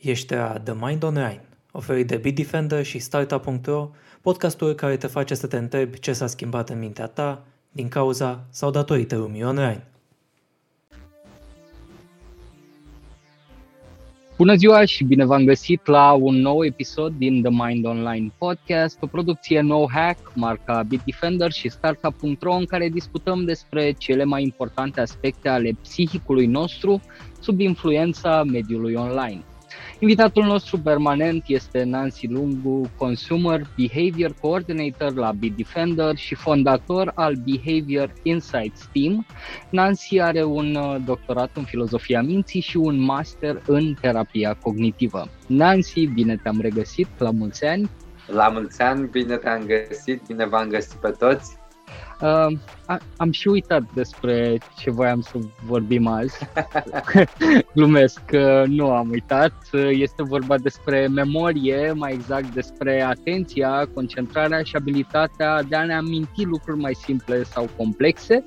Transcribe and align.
Ești 0.00 0.34
a 0.34 0.60
The 0.64 0.74
Mind 0.80 1.02
Online, 1.02 1.42
oferit 1.72 2.06
de 2.06 2.16
Bitdefender 2.16 2.84
și 2.84 2.98
Startup.ro, 2.98 3.90
podcastul 4.20 4.72
care 4.72 4.96
te 4.96 5.06
face 5.06 5.34
să 5.34 5.46
te 5.46 5.56
întrebi 5.56 5.98
ce 5.98 6.12
s-a 6.12 6.26
schimbat 6.26 6.70
în 6.70 6.78
mintea 6.78 7.06
ta 7.06 7.44
din 7.72 7.88
cauza 7.88 8.44
sau 8.50 8.70
datorită 8.70 9.16
lumii 9.16 9.44
online. 9.44 9.86
Bună 14.36 14.54
ziua 14.54 14.84
și 14.84 15.04
bine 15.04 15.24
v-am 15.24 15.44
găsit 15.44 15.86
la 15.86 16.12
un 16.12 16.34
nou 16.34 16.64
episod 16.64 17.12
din 17.18 17.42
The 17.42 17.66
Mind 17.66 17.84
Online 17.84 18.32
Podcast, 18.38 18.98
o 19.00 19.06
producție 19.06 19.60
No 19.60 19.86
Hack, 19.88 20.32
marca 20.34 20.82
Bitdefender 20.82 21.50
și 21.50 21.68
Startup.ro 21.68 22.54
în 22.54 22.64
care 22.64 22.88
discutăm 22.88 23.44
despre 23.44 23.92
cele 23.92 24.24
mai 24.24 24.42
importante 24.42 25.00
aspecte 25.00 25.48
ale 25.48 25.70
psihicului 25.82 26.46
nostru 26.46 27.00
sub 27.40 27.60
influența 27.60 28.42
mediului 28.44 28.94
online. 28.94 29.44
Invitatul 30.02 30.44
nostru 30.44 30.78
permanent 30.78 31.44
este 31.46 31.82
Nancy 31.82 32.26
Lungu, 32.26 32.90
Consumer 32.96 33.60
Behavior 33.76 34.34
Coordinator 34.40 35.14
la 35.14 35.32
Bitdefender 35.32 36.16
și 36.16 36.34
fondator 36.34 37.12
al 37.14 37.34
Behavior 37.34 38.12
Insights 38.22 38.88
Team. 38.92 39.26
Nancy 39.70 40.20
are 40.20 40.44
un 40.44 40.74
uh, 40.74 40.96
doctorat 41.04 41.50
în 41.54 41.64
filozofia 41.64 42.22
minții 42.22 42.60
și 42.60 42.76
un 42.76 43.00
master 43.00 43.62
în 43.66 43.94
terapia 44.00 44.54
cognitivă. 44.54 45.28
Nancy, 45.46 46.06
bine 46.06 46.36
te-am 46.36 46.60
regăsit, 46.60 47.08
la 47.18 47.30
mulți 47.30 47.64
ani! 47.64 47.90
La 48.26 48.48
mulți 48.48 48.82
ani, 48.82 49.08
bine 49.08 49.36
te-am 49.36 49.66
găsit, 49.66 50.22
bine 50.26 50.46
v-am 50.46 50.68
găsit 50.68 50.92
pe 50.92 51.10
toți! 51.18 51.59
Uh, 52.20 52.56
am 53.16 53.30
și 53.30 53.48
uitat 53.48 53.82
despre 53.94 54.58
ce 54.78 54.90
voiam 54.90 55.20
să 55.20 55.38
vorbim 55.66 56.06
azi. 56.06 56.38
Glumesc, 57.74 58.20
uh, 58.32 58.62
nu 58.66 58.90
am 58.90 59.10
uitat. 59.10 59.52
Este 59.90 60.22
vorba 60.22 60.58
despre 60.58 61.08
memorie, 61.08 61.92
mai 61.92 62.12
exact 62.12 62.54
despre 62.54 63.02
atenția, 63.02 63.88
concentrarea 63.94 64.62
și 64.62 64.76
abilitatea 64.76 65.62
de 65.62 65.76
a 65.76 65.84
ne 65.84 65.94
aminti 65.94 66.44
lucruri 66.44 66.78
mai 66.78 66.94
simple 66.94 67.42
sau 67.42 67.68
complexe. 67.76 68.44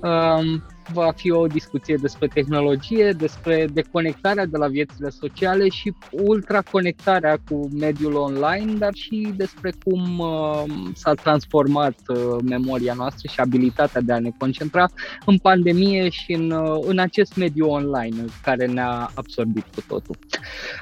Uh, 0.00 0.60
va 0.92 1.12
fi 1.16 1.30
o 1.30 1.46
discuție 1.46 1.96
despre 2.00 2.26
tehnologie, 2.26 3.12
despre 3.12 3.66
deconectarea 3.72 4.46
de 4.46 4.56
la 4.56 4.66
viețile 4.66 5.08
sociale 5.08 5.68
și 5.68 5.94
ultraconectarea 6.10 7.38
cu 7.48 7.68
mediul 7.78 8.14
online, 8.14 8.72
dar 8.72 8.94
și 8.94 9.32
despre 9.36 9.72
cum 9.84 10.18
uh, 10.18 10.62
s-a 10.94 11.14
transformat 11.14 11.98
uh, 12.08 12.16
memoria 12.44 12.94
noastră 12.94 13.28
și 13.32 13.40
abilitatea 13.40 14.00
de 14.00 14.12
a 14.12 14.18
ne 14.18 14.30
concentra 14.38 14.88
în 15.26 15.38
pandemie 15.38 16.08
și 16.08 16.32
în, 16.32 16.50
uh, 16.50 16.78
în 16.86 16.98
acest 16.98 17.36
mediu 17.36 17.66
online 17.66 18.24
care 18.42 18.66
ne-a 18.66 19.10
absorbit 19.14 19.64
cu 19.74 19.80
totul. 19.88 20.16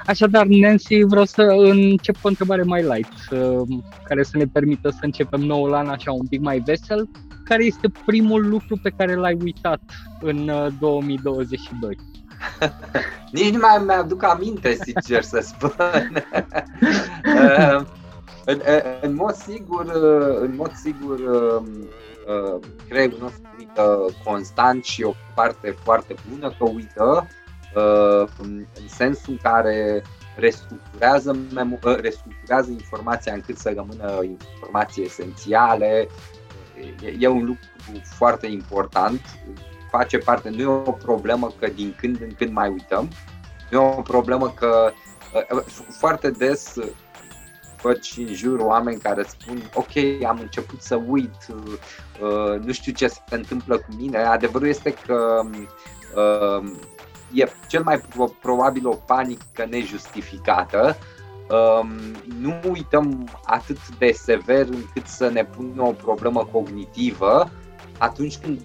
Așadar, 0.05 0.45
Nancy, 0.45 1.03
vreau 1.03 1.25
să 1.25 1.41
încep 1.41 2.15
cu 2.15 2.21
o 2.23 2.27
întrebare 2.27 2.63
mai 2.63 2.81
light, 2.81 3.13
uh, 3.31 3.77
care 4.03 4.23
să 4.23 4.37
ne 4.37 4.45
permită 4.45 4.89
să 4.89 4.99
începem 5.01 5.39
noul 5.39 5.73
an 5.73 5.87
așa 5.87 6.11
un 6.11 6.27
pic 6.27 6.41
mai 6.41 6.59
vesel. 6.59 7.09
Care 7.45 7.63
este 7.63 7.91
primul 8.05 8.47
lucru 8.49 8.79
pe 8.81 8.89
care 8.97 9.15
l-ai 9.15 9.37
uitat 9.43 9.81
în 10.19 10.51
2022? 10.79 11.89
Uh, 11.89 12.15
Nici 13.31 13.49
nu 13.49 13.59
mai 13.59 13.83
mi-aduc 13.85 14.23
aminte, 14.23 14.77
sincer 14.83 15.21
să 15.21 15.39
spun. 15.39 15.73
Uh, 17.25 17.85
în, 18.45 18.61
în 19.01 19.13
mod 19.13 19.33
sigur, 19.33 19.85
uh, 19.85 20.37
în 20.39 20.55
mod 20.55 20.71
sigur, 20.73 21.19
um, 21.19 21.89
creierul 22.89 23.17
nostru 23.21 23.41
uită 23.57 24.05
constant 24.23 24.83
și 24.83 25.03
o 25.03 25.13
parte 25.35 25.75
foarte 25.83 26.15
bună 26.29 26.53
că 26.57 26.63
uită, 26.63 27.27
în 28.41 28.65
sensul 28.87 29.33
în 29.33 29.37
care 29.37 30.03
restructurează, 30.35 31.37
restructurează 32.01 32.71
informația 32.71 33.33
încât 33.33 33.57
să 33.57 33.73
rămână 33.75 34.23
informații 34.23 35.03
esențiale. 35.03 36.07
E, 37.03 37.15
e 37.19 37.27
un 37.27 37.45
lucru 37.45 38.01
foarte 38.03 38.47
important 38.47 39.21
face 39.89 40.17
parte, 40.17 40.49
nu 40.49 40.61
e 40.61 40.65
o 40.65 40.91
problemă 40.91 41.51
că 41.59 41.67
din 41.67 41.95
când 41.97 42.21
în 42.21 42.33
când 42.37 42.51
mai 42.51 42.69
uităm, 42.69 43.09
nu 43.69 43.81
e 43.81 43.93
o 43.97 44.01
problemă 44.01 44.49
că 44.49 44.91
uh, 45.33 45.57
uh, 45.57 45.63
foarte 45.89 46.29
des 46.31 46.75
uh, 46.75 46.87
văd 47.81 48.01
și 48.01 48.21
în 48.21 48.33
jur 48.33 48.59
oameni 48.59 48.99
care 48.99 49.23
spun 49.23 49.69
ok, 49.73 50.23
am 50.27 50.39
început 50.41 50.81
să 50.81 50.95
uit, 51.07 51.35
nu 52.61 52.71
știu 52.71 52.93
ce 52.93 53.07
se 53.07 53.19
întâmplă 53.29 53.77
cu 53.77 53.95
mine. 53.97 54.17
Adevărul 54.17 54.67
este 54.67 54.93
că 54.93 55.41
e 57.33 57.47
cel 57.67 57.83
mai 57.83 58.01
probabil 58.41 58.87
o 58.87 58.95
panică 58.95 59.65
nejustificată. 59.69 60.97
Nu 62.39 62.59
uităm 62.69 63.29
atât 63.43 63.97
de 63.97 64.11
sever 64.11 64.67
încât 64.69 65.07
să 65.07 65.29
ne 65.29 65.45
pună 65.45 65.81
o 65.81 65.91
problemă 65.91 66.49
cognitivă 66.51 67.51
atunci 67.97 68.37
când 68.37 68.61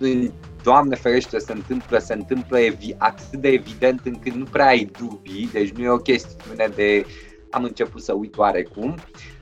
Doamne 0.63 0.95
ferește, 0.95 1.39
se 1.39 1.53
întâmplă, 1.53 1.99
se 1.99 2.13
întâmplă 2.13 2.59
evi- 2.59 2.97
atât 2.99 3.41
de 3.41 3.49
evident 3.49 4.01
încât 4.05 4.33
nu 4.33 4.45
prea 4.45 4.67
ai 4.67 4.91
dubii, 4.99 5.49
deci 5.53 5.71
nu 5.71 5.85
e 5.85 5.89
o 5.89 5.97
chestiune 5.97 6.67
de 6.75 7.07
am 7.51 7.65
început 7.65 8.03
să 8.03 8.13
uit 8.13 8.37
oarecum. 8.37 8.89
Uh, 8.89 9.40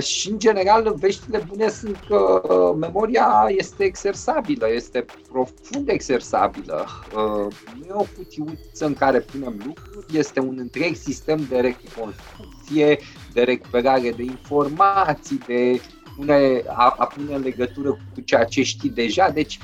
și 0.00 0.30
în 0.30 0.38
general 0.38 0.94
veștile 0.98 1.44
bune 1.48 1.68
sunt 1.68 1.98
că 2.08 2.42
uh, 2.48 2.76
memoria 2.80 3.46
este 3.48 3.84
exersabilă, 3.84 4.66
este 4.74 5.04
profund 5.32 5.88
exersabilă. 5.88 6.86
Uh, 7.14 7.54
nu 7.78 7.84
e 7.88 7.92
o 7.92 8.06
cutiuță 8.16 8.86
în 8.86 8.94
care 8.94 9.20
punem 9.20 9.60
lucruri, 9.66 10.18
este 10.18 10.40
un 10.40 10.56
întreg 10.58 10.94
sistem 10.94 11.46
de 11.48 11.60
reconstrucție, 11.60 12.98
de 13.32 13.42
recuperare 13.42 14.10
de 14.10 14.22
informații, 14.22 15.40
de 15.46 15.80
pune, 16.16 16.62
a, 16.66 16.94
a 16.98 17.06
pune 17.06 17.34
în 17.34 17.42
legătură 17.42 17.90
cu 18.14 18.20
ceea 18.20 18.44
ce 18.44 18.62
știi 18.62 18.90
deja. 18.90 19.30
Deci 19.30 19.58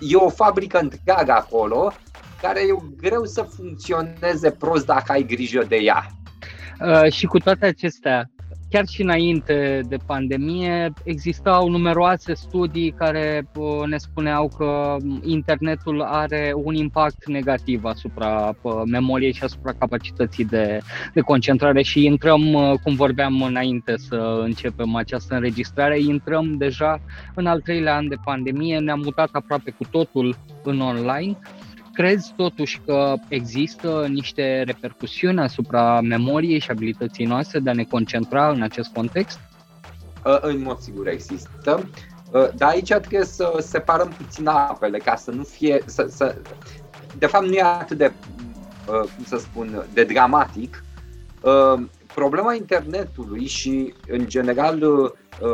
e 0.00 0.16
o 0.16 0.28
fabrică 0.28 0.78
întreagă 0.78 1.32
acolo 1.32 1.92
care 2.42 2.60
e 2.60 2.78
greu 2.96 3.24
să 3.24 3.42
funcționeze 3.42 4.50
prost 4.50 4.86
dacă 4.86 5.12
ai 5.12 5.22
grijă 5.22 5.64
de 5.68 5.76
ea. 5.76 6.06
Uh, 6.80 7.12
și 7.12 7.26
cu 7.26 7.38
toate 7.38 7.66
acestea, 7.66 8.30
chiar 8.70 8.86
și 8.86 9.02
înainte 9.02 9.80
de 9.88 9.96
pandemie, 10.06 10.92
existau 11.04 11.68
numeroase 11.68 12.34
studii 12.34 12.90
care 12.90 13.48
uh, 13.56 13.86
ne 13.86 13.96
spuneau 13.96 14.48
că 14.56 14.96
internetul 15.22 16.02
are 16.02 16.52
un 16.54 16.74
impact 16.74 17.26
negativ 17.26 17.84
asupra 17.84 18.54
uh, 18.62 18.72
memoriei 18.84 19.32
și 19.32 19.44
asupra 19.44 19.72
capacității 19.72 20.44
de, 20.44 20.80
de 21.14 21.20
concentrare. 21.20 21.82
Și 21.82 22.04
intrăm, 22.04 22.52
uh, 22.52 22.72
cum 22.82 22.94
vorbeam 22.94 23.42
înainte 23.42 23.94
să 23.96 24.40
începem 24.42 24.94
această 24.94 25.34
înregistrare, 25.34 25.98
intrăm 26.00 26.56
deja 26.56 27.00
în 27.34 27.46
al 27.46 27.60
treilea 27.60 27.96
an 27.96 28.08
de 28.08 28.16
pandemie, 28.24 28.78
ne-am 28.78 29.00
mutat 29.04 29.28
aproape 29.32 29.70
cu 29.70 29.84
totul 29.90 30.36
în 30.62 30.80
online 30.80 31.36
crezi 32.00 32.32
totuși 32.36 32.80
că 32.86 33.14
există 33.28 34.06
niște 34.08 34.62
repercusiuni 34.66 35.40
asupra 35.40 36.00
memoriei 36.00 36.58
și 36.58 36.70
abilității 36.70 37.24
noastre 37.24 37.58
de 37.58 37.70
a 37.70 37.72
ne 37.72 37.84
concentra 37.84 38.50
în 38.50 38.62
acest 38.62 38.92
context? 38.92 39.40
Uh, 40.24 40.38
în 40.40 40.62
mod 40.62 40.78
sigur 40.78 41.08
există. 41.08 41.88
Uh, 42.32 42.48
dar 42.56 42.70
aici 42.70 42.88
trebuie 42.88 43.24
să 43.24 43.56
separăm 43.58 44.08
puțin 44.08 44.46
apele 44.46 44.98
ca 44.98 45.16
să 45.16 45.30
nu 45.30 45.42
fie. 45.42 45.82
Să, 45.86 46.06
să... 46.10 46.36
De 47.18 47.26
fapt, 47.26 47.46
nu 47.46 47.52
e 47.52 47.62
atât 47.62 47.96
de, 47.96 48.12
uh, 48.86 49.08
cum 49.16 49.24
să 49.24 49.36
spun, 49.36 49.84
de 49.92 50.04
dramatic. 50.04 50.84
Problema 52.14 52.54
internetului 52.54 53.46
și, 53.46 53.94
în 54.08 54.28
general, 54.28 54.82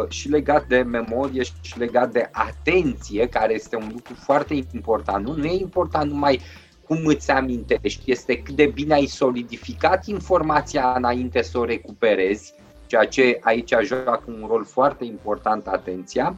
și 0.09 0.29
legat 0.29 0.67
de 0.67 0.79
memorie 0.79 1.43
și 1.43 1.79
legat 1.79 2.13
de 2.13 2.29
atenție, 2.33 3.29
care 3.29 3.55
este 3.55 3.77
un 3.77 3.91
lucru 3.93 4.15
foarte 4.15 4.55
important. 4.73 5.27
Nu, 5.27 5.35
nu 5.35 5.45
e 5.45 5.61
important 5.61 6.11
numai 6.11 6.41
cum 6.87 6.99
îți 7.05 7.31
amintești, 7.31 8.11
este 8.11 8.43
cât 8.43 8.55
de 8.55 8.67
bine 8.67 8.95
ai 8.95 9.07
solidificat 9.07 10.07
informația 10.07 10.95
înainte 10.97 11.43
să 11.43 11.59
o 11.59 11.65
recuperezi, 11.65 12.55
ceea 12.87 13.05
ce 13.05 13.39
aici 13.41 13.75
joacă 13.83 14.25
un 14.27 14.47
rol 14.49 14.65
foarte 14.65 15.05
important 15.05 15.67
atenția. 15.67 16.37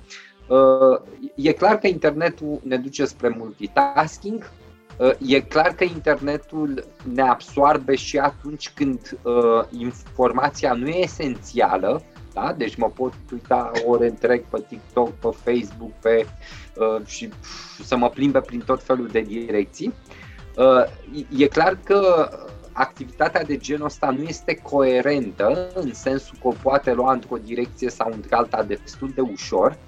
E 1.35 1.53
clar 1.53 1.79
că 1.79 1.87
internetul 1.87 2.61
ne 2.63 2.77
duce 2.77 3.05
spre 3.05 3.29
multitasking, 3.29 4.51
E 5.19 5.41
clar 5.41 5.75
că 5.75 5.85
internetul 5.85 6.85
ne 7.13 7.23
absoarbe 7.23 7.95
și 7.95 8.19
atunci 8.19 8.71
când 8.71 9.19
uh, 9.23 9.33
informația 9.71 10.73
nu 10.73 10.89
e 10.89 11.03
esențială, 11.03 12.03
da? 12.33 12.55
Deci 12.57 12.77
mă 12.77 12.91
pot 12.95 13.13
uita 13.33 13.71
ore 13.87 14.07
întreg 14.07 14.45
pe 14.45 14.65
TikTok, 14.69 15.11
pe 15.11 15.29
Facebook 15.45 15.93
pe, 16.01 16.27
uh, 16.77 17.07
și 17.07 17.29
să 17.85 17.97
mă 17.97 18.09
plimbe 18.09 18.41
prin 18.41 18.61
tot 18.61 18.83
felul 18.83 19.07
de 19.07 19.21
direcții. 19.21 19.95
Uh, 20.57 20.85
e 21.37 21.47
clar 21.47 21.79
că 21.85 22.29
activitatea 22.73 23.45
de 23.45 23.57
genul 23.57 23.87
ăsta 23.87 24.11
nu 24.11 24.23
este 24.23 24.55
coerentă 24.55 25.69
în 25.75 25.95
sensul 25.95 26.37
că 26.41 26.49
o 26.49 26.55
poate 26.63 26.93
lua 26.93 27.13
într-o 27.13 27.37
direcție 27.37 27.91
sau 27.91 28.11
într-alta 28.13 28.63
destul 28.63 29.11
de 29.15 29.21
ușor 29.21 29.79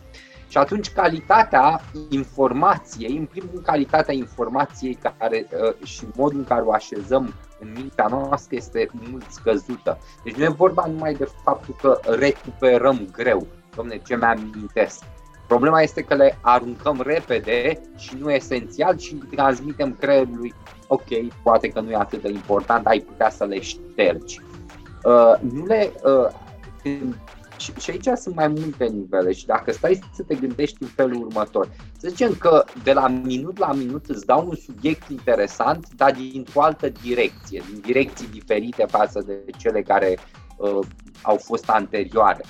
și 0.51 0.59
atunci 0.59 0.91
calitatea 0.91 1.81
informației, 2.09 3.17
în 3.17 3.25
primul 3.25 3.51
rând 3.53 3.65
calitatea 3.65 4.15
informației 4.15 4.99
care, 5.19 5.47
uh, 5.53 5.87
și 5.87 6.05
modul 6.17 6.39
în 6.39 6.45
care 6.45 6.63
o 6.63 6.73
așezăm 6.73 7.35
în 7.61 7.73
mintea 7.75 8.07
noastră 8.07 8.57
este 8.57 8.91
mult 9.11 9.25
scăzută. 9.29 9.99
Deci 10.25 10.35
nu 10.35 10.45
e 10.45 10.49
vorba 10.49 10.87
numai 10.87 11.15
de 11.15 11.29
faptul 11.45 11.77
că 11.83 12.01
recuperăm 12.05 13.09
greu, 13.13 13.47
domne, 13.77 14.01
ce 14.07 14.17
mi-amintesc. 14.17 15.05
Problema 15.47 15.83
este 15.83 16.03
că 16.03 16.15
le 16.15 16.39
aruncăm 16.41 17.01
repede 17.05 17.81
și 17.97 18.17
nu 18.19 18.33
esențial 18.33 18.99
și 18.99 19.15
transmitem 19.15 19.97
creierului, 20.01 20.55
ok, 20.87 21.09
poate 21.43 21.69
că 21.69 21.81
nu 21.81 21.91
e 21.91 21.97
atât 21.97 22.23
de 22.23 22.29
important, 22.29 22.87
ai 22.87 22.99
putea 22.99 23.31
să 23.31 23.45
le 23.45 23.61
ștergi. 23.61 24.41
Uh, 25.05 25.35
nu 25.53 25.67
le, 25.67 25.93
uh, 26.05 26.29
când 26.83 27.17
și, 27.61 27.73
și 27.81 27.91
aici 27.91 28.19
sunt 28.19 28.35
mai 28.35 28.49
multe 28.49 28.85
nivele 28.85 29.33
și 29.33 29.47
dacă 29.47 29.73
stai 29.73 30.01
să 30.15 30.23
te 30.23 30.35
gândești 30.35 30.77
în 30.81 30.89
felul 30.89 31.27
următor, 31.27 31.69
să 31.99 32.09
zicem 32.09 32.35
că 32.35 32.65
de 32.83 32.93
la 32.93 33.09
minut 33.09 33.59
la 33.59 33.73
minut 33.73 34.05
îți 34.09 34.27
dau 34.27 34.47
un 34.49 34.55
subiect 34.55 35.09
interesant, 35.09 35.89
dar 35.97 36.13
dintr-o 36.13 36.63
altă 36.63 36.89
direcție, 36.89 37.63
din 37.71 37.81
direcții 37.81 38.29
diferite 38.29 38.85
față 38.89 39.23
de 39.27 39.45
cele 39.57 39.83
care 39.83 40.19
uh, 40.57 40.79
au 41.23 41.37
fost 41.37 41.69
anterioare. 41.71 42.45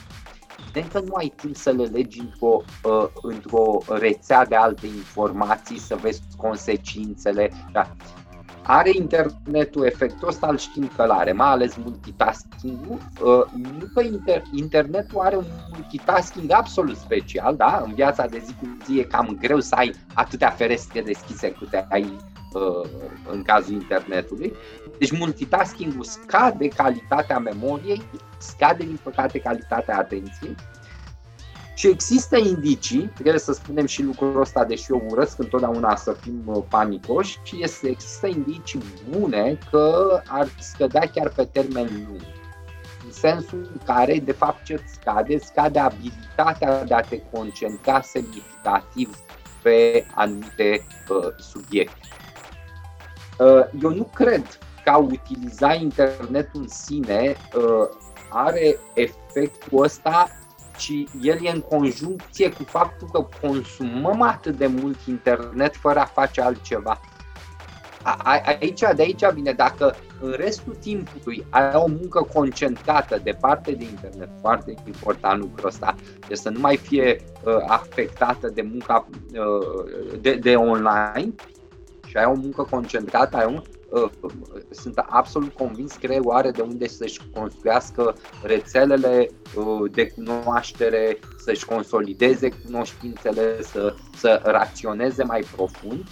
Evident 0.63 0.93
că 0.93 1.01
nu 1.01 1.15
ai 1.15 1.33
timp 1.37 1.57
să 1.57 1.71
le 1.71 1.85
legi 1.85 2.21
într-o, 2.21 2.63
uh, 2.85 3.09
într-o 3.23 3.79
rețea 3.89 4.45
de 4.45 4.55
alte 4.55 4.87
informații, 4.87 5.79
să 5.79 5.97
vezi 5.97 6.21
consecințele. 6.37 7.51
Da 7.73 7.97
are 8.71 8.91
internetul 8.95 9.85
efectul 9.85 10.29
ăsta, 10.29 10.47
îl 10.47 10.59
știm 10.59 10.91
că 10.97 11.03
are, 11.03 11.33
mai 11.33 11.49
ales 11.49 11.77
multitasking-ul. 11.77 12.99
Uh, 13.23 13.61
nu 13.79 13.87
că 13.95 14.03
inter- 14.03 14.55
internetul 14.55 15.21
are 15.21 15.37
un 15.37 15.45
multitasking 15.73 16.53
absolut 16.53 16.97
special, 16.97 17.57
da? 17.57 17.83
În 17.87 17.95
viața 17.95 18.27
de 18.27 18.39
zi 18.39 18.55
cu 18.61 18.77
zi 18.85 18.99
e 18.99 19.03
cam 19.03 19.37
greu 19.41 19.61
să 19.61 19.75
ai 19.75 19.95
atâtea 20.15 20.51
ferestre 20.51 21.01
deschise 21.01 21.51
câte 21.53 21.87
ai 21.91 22.17
uh, 22.53 22.91
în 23.31 23.43
cazul 23.43 23.73
internetului. 23.73 24.53
Deci 24.99 25.19
multitasking-ul 25.19 26.05
scade 26.05 26.69
calitatea 26.69 27.39
memoriei, 27.39 28.03
scade 28.39 28.85
din 28.85 28.99
păcate 29.03 29.39
calitatea 29.39 29.99
atenției 29.99 30.55
și 31.81 31.89
există 31.89 32.37
indicii, 32.37 33.11
trebuie 33.15 33.39
să 33.39 33.53
spunem 33.53 33.87
și 33.87 34.03
lucrul 34.03 34.41
ăsta, 34.41 34.65
deși 34.65 34.93
eu 34.93 35.03
urăsc 35.09 35.39
întotdeauna 35.39 35.97
să 35.97 36.13
fim 36.13 36.43
uh, 36.45 36.63
panicoși, 36.69 37.39
și 37.43 37.63
este, 37.63 37.89
există 37.89 38.27
indicii 38.27 38.83
bune 39.11 39.59
că 39.71 40.21
ar 40.27 40.49
scădea 40.59 41.11
chiar 41.15 41.29
pe 41.29 41.45
termen 41.45 42.07
lung. 42.09 42.21
În 43.05 43.13
sensul 43.13 43.69
în 43.73 43.81
care, 43.85 44.19
de 44.19 44.33
fapt, 44.33 44.65
ce 44.65 44.81
scade? 44.93 45.39
Scade 45.39 45.79
abilitatea 45.79 46.85
de 46.85 46.95
a 46.95 47.01
te 47.01 47.23
concentra 47.33 48.01
semnificativ 48.01 49.17
pe 49.63 50.07
anumite 50.15 50.87
uh, 51.09 51.35
subiecte. 51.39 52.09
Uh, 53.39 53.83
eu 53.83 53.91
nu 53.91 54.11
cred 54.15 54.59
că 54.85 54.91
a 54.91 54.97
utiliza 54.97 55.75
internetul 55.75 56.61
în 56.61 56.69
sine 56.69 57.37
uh, 57.55 57.89
are 58.29 58.79
efectul 58.95 59.83
ăsta 59.83 60.31
ci 60.81 61.05
el 61.23 61.39
e 61.43 61.51
în 61.51 61.61
conjuncție 61.61 62.53
cu 62.53 62.63
faptul 62.63 63.09
că 63.13 63.27
consumăm 63.47 64.23
atât 64.23 64.57
de 64.57 64.67
mult 64.67 64.99
internet 65.09 65.77
fără 65.77 65.99
a 65.99 66.05
face 66.05 66.41
altceva. 66.41 67.01
A, 68.03 68.41
aici, 68.61 68.81
de 68.81 69.03
aici 69.03 69.33
vine, 69.35 69.53
dacă 69.53 69.97
în 70.21 70.35
restul 70.37 70.75
timpului 70.75 71.45
ai 71.51 71.71
o 71.75 71.87
muncă 71.87 72.27
concentrată 72.35 73.21
departe 73.23 73.73
de 73.73 73.85
internet, 73.85 74.29
foarte 74.41 74.75
important 74.87 75.41
lucrul 75.41 75.69
ăsta, 75.69 75.95
deci 76.29 76.39
să 76.39 76.51
nu 76.51 76.61
mai 76.61 76.77
fie 76.77 77.17
uh, 77.45 77.55
afectată 77.67 78.49
de 78.49 78.63
munca 78.63 79.07
uh, 79.33 80.19
de, 80.21 80.35
de 80.35 80.55
online 80.55 81.35
și 82.07 82.17
ai 82.17 82.25
o 82.25 82.35
muncă 82.35 82.63
concentrată, 82.71 83.37
ai 83.37 83.47
un, 83.47 83.63
Uh, 83.63 83.80
sunt 84.71 84.99
absolut 84.99 85.53
convins 85.53 85.93
că 85.93 86.19
are 86.29 86.51
de 86.51 86.63
unde 86.63 86.87
să-și 86.87 87.21
construiască 87.35 88.15
rețelele 88.43 89.29
uh, 89.57 89.91
de 89.93 90.07
cunoaștere, 90.07 91.19
să-și 91.39 91.65
consolideze 91.65 92.49
cunoștințele, 92.65 93.63
să, 93.63 93.95
să 94.17 94.41
raționeze 94.45 95.25
mai 95.25 95.45
profund. 95.57 96.09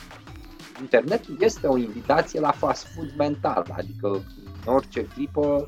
Internetul 0.80 1.36
este 1.40 1.66
o 1.66 1.76
invitație 1.76 2.40
la 2.40 2.50
fast 2.50 2.86
food 2.94 3.12
mental, 3.16 3.66
adică 3.76 4.08
în 4.66 4.74
orice 4.74 5.04
clipă 5.04 5.64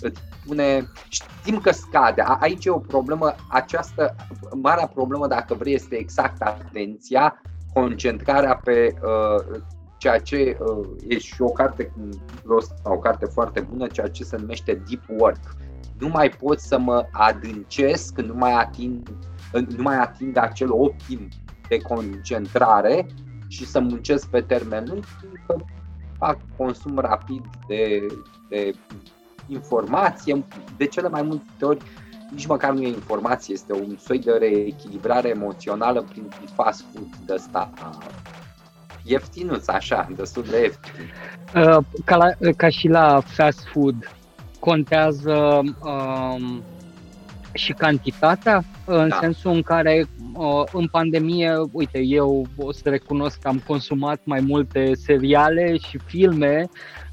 îți 0.00 0.20
pune, 0.46 0.90
știm 1.08 1.58
că 1.60 1.70
scade, 1.70 2.24
aici 2.40 2.64
e 2.64 2.70
o 2.70 2.78
problemă, 2.78 3.34
această 3.50 4.14
marea 4.62 4.86
problemă 4.86 5.26
dacă 5.26 5.54
vrei 5.54 5.74
este 5.74 5.96
exact 5.96 6.42
atenția, 6.42 7.42
concentrarea 7.72 8.60
pe 8.64 8.94
uh, 9.02 9.60
ceea 9.98 10.18
ce 10.18 10.58
uh, 10.60 10.86
e 11.08 11.18
și 11.18 11.42
o 11.42 11.48
carte 11.48 11.84
cu 11.84 12.08
rost, 12.44 12.72
o 12.82 12.98
carte 12.98 13.26
foarte 13.26 13.60
bună, 13.60 13.86
ceea 13.86 14.08
ce 14.08 14.24
se 14.24 14.36
numește 14.36 14.82
deep 14.88 15.02
work. 15.20 15.56
Nu 15.98 16.08
mai 16.08 16.28
pot 16.28 16.60
să 16.60 16.78
mă 16.78 17.06
adâncesc, 17.12 18.18
nu 18.18 18.34
mai 18.34 18.52
ating, 18.52 19.08
nu 19.52 19.82
mai 19.82 19.96
ating 19.96 20.36
acel 20.36 20.72
optim 20.72 21.28
de 21.68 21.78
concentrare 21.78 23.06
și 23.48 23.66
să 23.66 23.80
muncesc 23.80 24.28
pe 24.28 24.40
termen 24.40 24.84
lung, 24.88 25.04
că 25.46 25.56
fac 26.18 26.38
consum 26.56 26.98
rapid 26.98 27.44
de, 27.66 28.06
de 28.48 28.74
informație, 29.46 30.44
de 30.76 30.86
cele 30.86 31.08
mai 31.08 31.22
multe 31.22 31.64
ori 31.64 31.84
nici 32.30 32.46
măcar 32.46 32.72
nu 32.72 32.82
e 32.82 32.88
informație, 32.88 33.54
este 33.54 33.72
un 33.72 33.96
soi 33.98 34.18
de 34.18 34.30
reechilibrare 34.32 35.28
emoțională 35.28 36.02
prin 36.02 36.28
fast 36.54 36.84
food 36.92 37.16
de 37.26 37.32
ăsta 37.32 37.70
ieftinuț, 39.08 39.68
așa, 39.68 40.08
destul 40.16 40.44
de 40.50 40.60
ieftin. 40.60 40.92
Uh, 41.54 41.84
ca, 42.04 42.16
la, 42.16 42.52
ca 42.56 42.68
și 42.68 42.88
la 42.88 43.20
fast 43.20 43.66
food, 43.72 44.10
contează 44.58 45.60
um, 45.82 46.62
și 47.52 47.72
cantitatea, 47.72 48.64
în 48.84 49.08
da. 49.08 49.18
sensul 49.20 49.50
în 49.50 49.62
care 49.62 50.06
uh, 50.34 50.62
în 50.72 50.86
pandemie, 50.86 51.52
uite, 51.72 51.98
eu 51.98 52.46
o 52.56 52.72
să 52.72 52.88
recunosc 52.88 53.38
că 53.38 53.48
am 53.48 53.62
consumat 53.66 54.20
mai 54.24 54.40
multe 54.40 54.94
seriale 54.94 55.76
și 55.76 55.98
filme 56.06 56.68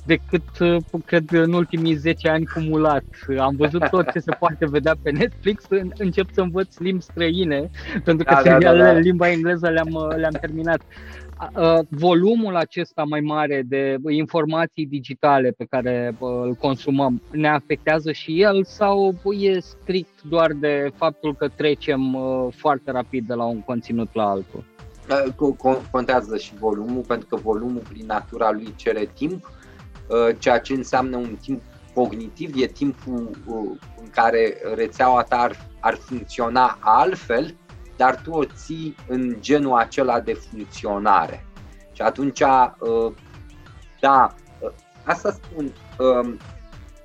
decât, 0.05 0.59
uh, 0.59 0.77
cred, 1.05 1.31
în 1.31 1.53
ultimii 1.53 1.95
10 1.95 2.29
ani 2.29 2.45
cumulat. 2.45 3.03
Am 3.39 3.55
văzut 3.57 3.89
tot 3.89 4.11
ce 4.11 4.19
se 4.19 4.31
poate 4.39 4.65
vedea 4.69 4.93
pe 5.01 5.11
Netflix, 5.11 5.63
încep 5.97 6.27
să 6.33 6.41
învăț 6.41 6.77
limbi 6.77 7.03
străine, 7.03 7.69
pentru 8.03 8.25
că 8.25 8.33
da, 8.33 8.41
serialele 8.41 8.77
da, 8.77 8.85
da, 8.85 8.91
da. 8.91 8.97
în 8.97 9.01
limba 9.01 9.29
engleză 9.29 9.69
le-am, 9.69 10.13
le-am 10.17 10.37
terminat 10.41 10.81
volumul 11.89 12.55
acesta 12.55 13.03
mai 13.03 13.19
mare 13.19 13.63
de 13.65 13.97
informații 14.09 14.85
digitale 14.85 15.51
pe 15.51 15.65
care 15.69 16.15
îl 16.19 16.53
consumăm 16.53 17.21
ne 17.31 17.47
afectează 17.47 18.11
și 18.11 18.41
el 18.41 18.63
sau 18.63 19.15
e 19.39 19.59
strict 19.59 20.21
doar 20.21 20.51
de 20.51 20.91
faptul 20.95 21.35
că 21.35 21.47
trecem 21.47 22.17
foarte 22.55 22.91
rapid 22.91 23.27
de 23.27 23.33
la 23.33 23.43
un 23.43 23.61
conținut 23.61 24.09
la 24.13 24.29
altul? 24.29 24.63
Contează 25.91 26.37
și 26.37 26.55
volumul, 26.59 27.03
pentru 27.07 27.27
că 27.27 27.35
volumul 27.35 27.81
prin 27.89 28.05
natura 28.05 28.51
lui 28.51 28.73
cere 28.75 29.09
timp, 29.13 29.51
ceea 30.39 30.59
ce 30.59 30.73
înseamnă 30.73 31.17
un 31.17 31.37
timp 31.41 31.61
cognitiv, 31.93 32.61
e 32.61 32.65
timpul 32.65 33.29
în 34.01 34.09
care 34.11 34.57
rețeaua 34.75 35.23
ta 35.23 35.35
ar, 35.35 35.67
ar 35.79 35.93
funcționa 35.93 36.77
altfel 36.79 37.55
dar 37.97 38.21
tu 38.21 38.31
o 38.31 38.45
ții 38.45 38.95
în 39.07 39.35
genul 39.39 39.77
acela 39.77 40.19
de 40.19 40.33
funcționare. 40.33 41.45
Și 41.91 42.01
atunci, 42.01 42.39
uh, 42.39 43.13
da, 43.99 44.35
uh, 44.59 44.71
asta 45.03 45.31
spun, 45.31 45.73
um, 45.99 46.37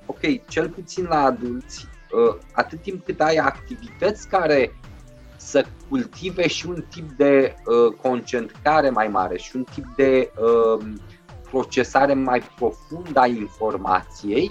ok, 0.06 0.48
cel 0.48 0.68
puțin 0.68 1.04
la 1.04 1.22
adulți, 1.22 1.88
uh, 2.28 2.36
atât 2.52 2.82
timp 2.82 3.04
cât 3.04 3.20
ai 3.20 3.36
activități 3.36 4.28
care 4.28 4.74
să 5.36 5.64
cultive 5.88 6.48
și 6.48 6.66
un 6.66 6.84
tip 6.90 7.10
de 7.10 7.54
concentrare 8.02 8.90
mai 8.90 9.08
mare 9.08 9.36
și 9.36 9.56
un 9.56 9.64
tip 9.64 9.84
de 9.96 10.30
um, 10.40 11.00
procesare 11.50 12.14
mai 12.14 12.42
profundă 12.56 13.20
a 13.20 13.26
informației, 13.26 14.50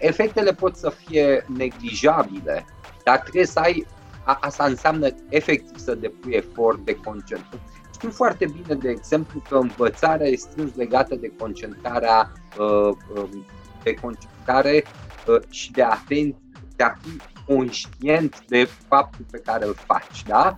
efectele 0.00 0.52
pot 0.52 0.76
să 0.76 0.90
fie 0.90 1.46
neglijabile, 1.56 2.64
dar 3.04 3.18
trebuie 3.18 3.46
să 3.46 3.58
ai 3.58 3.86
a, 4.24 4.38
asta 4.40 4.64
înseamnă 4.64 5.08
efectiv 5.28 5.76
să 5.76 5.94
depui 5.94 6.32
efort 6.32 6.78
de 6.84 6.94
concentrare. 6.94 7.62
Știu 7.94 8.10
foarte 8.10 8.46
bine, 8.46 8.74
de 8.74 8.88
exemplu, 8.88 9.42
că 9.48 9.56
învățarea 9.56 10.26
este 10.26 10.50
strâns 10.50 10.74
legată 10.74 11.14
de 11.14 11.32
concentrarea, 11.38 12.32
uh, 12.58 12.96
um, 13.14 13.46
de 13.82 13.94
concentrare 13.94 14.84
uh, 15.26 15.40
și 15.50 15.72
de 15.72 15.82
atenție, 15.82 16.40
de 16.76 16.82
a 16.82 16.94
fi 17.02 17.20
conștient 17.46 18.44
de 18.46 18.68
faptul 18.88 19.24
pe 19.30 19.38
care 19.38 19.66
îl 19.66 19.74
faci, 19.74 20.22
da? 20.26 20.56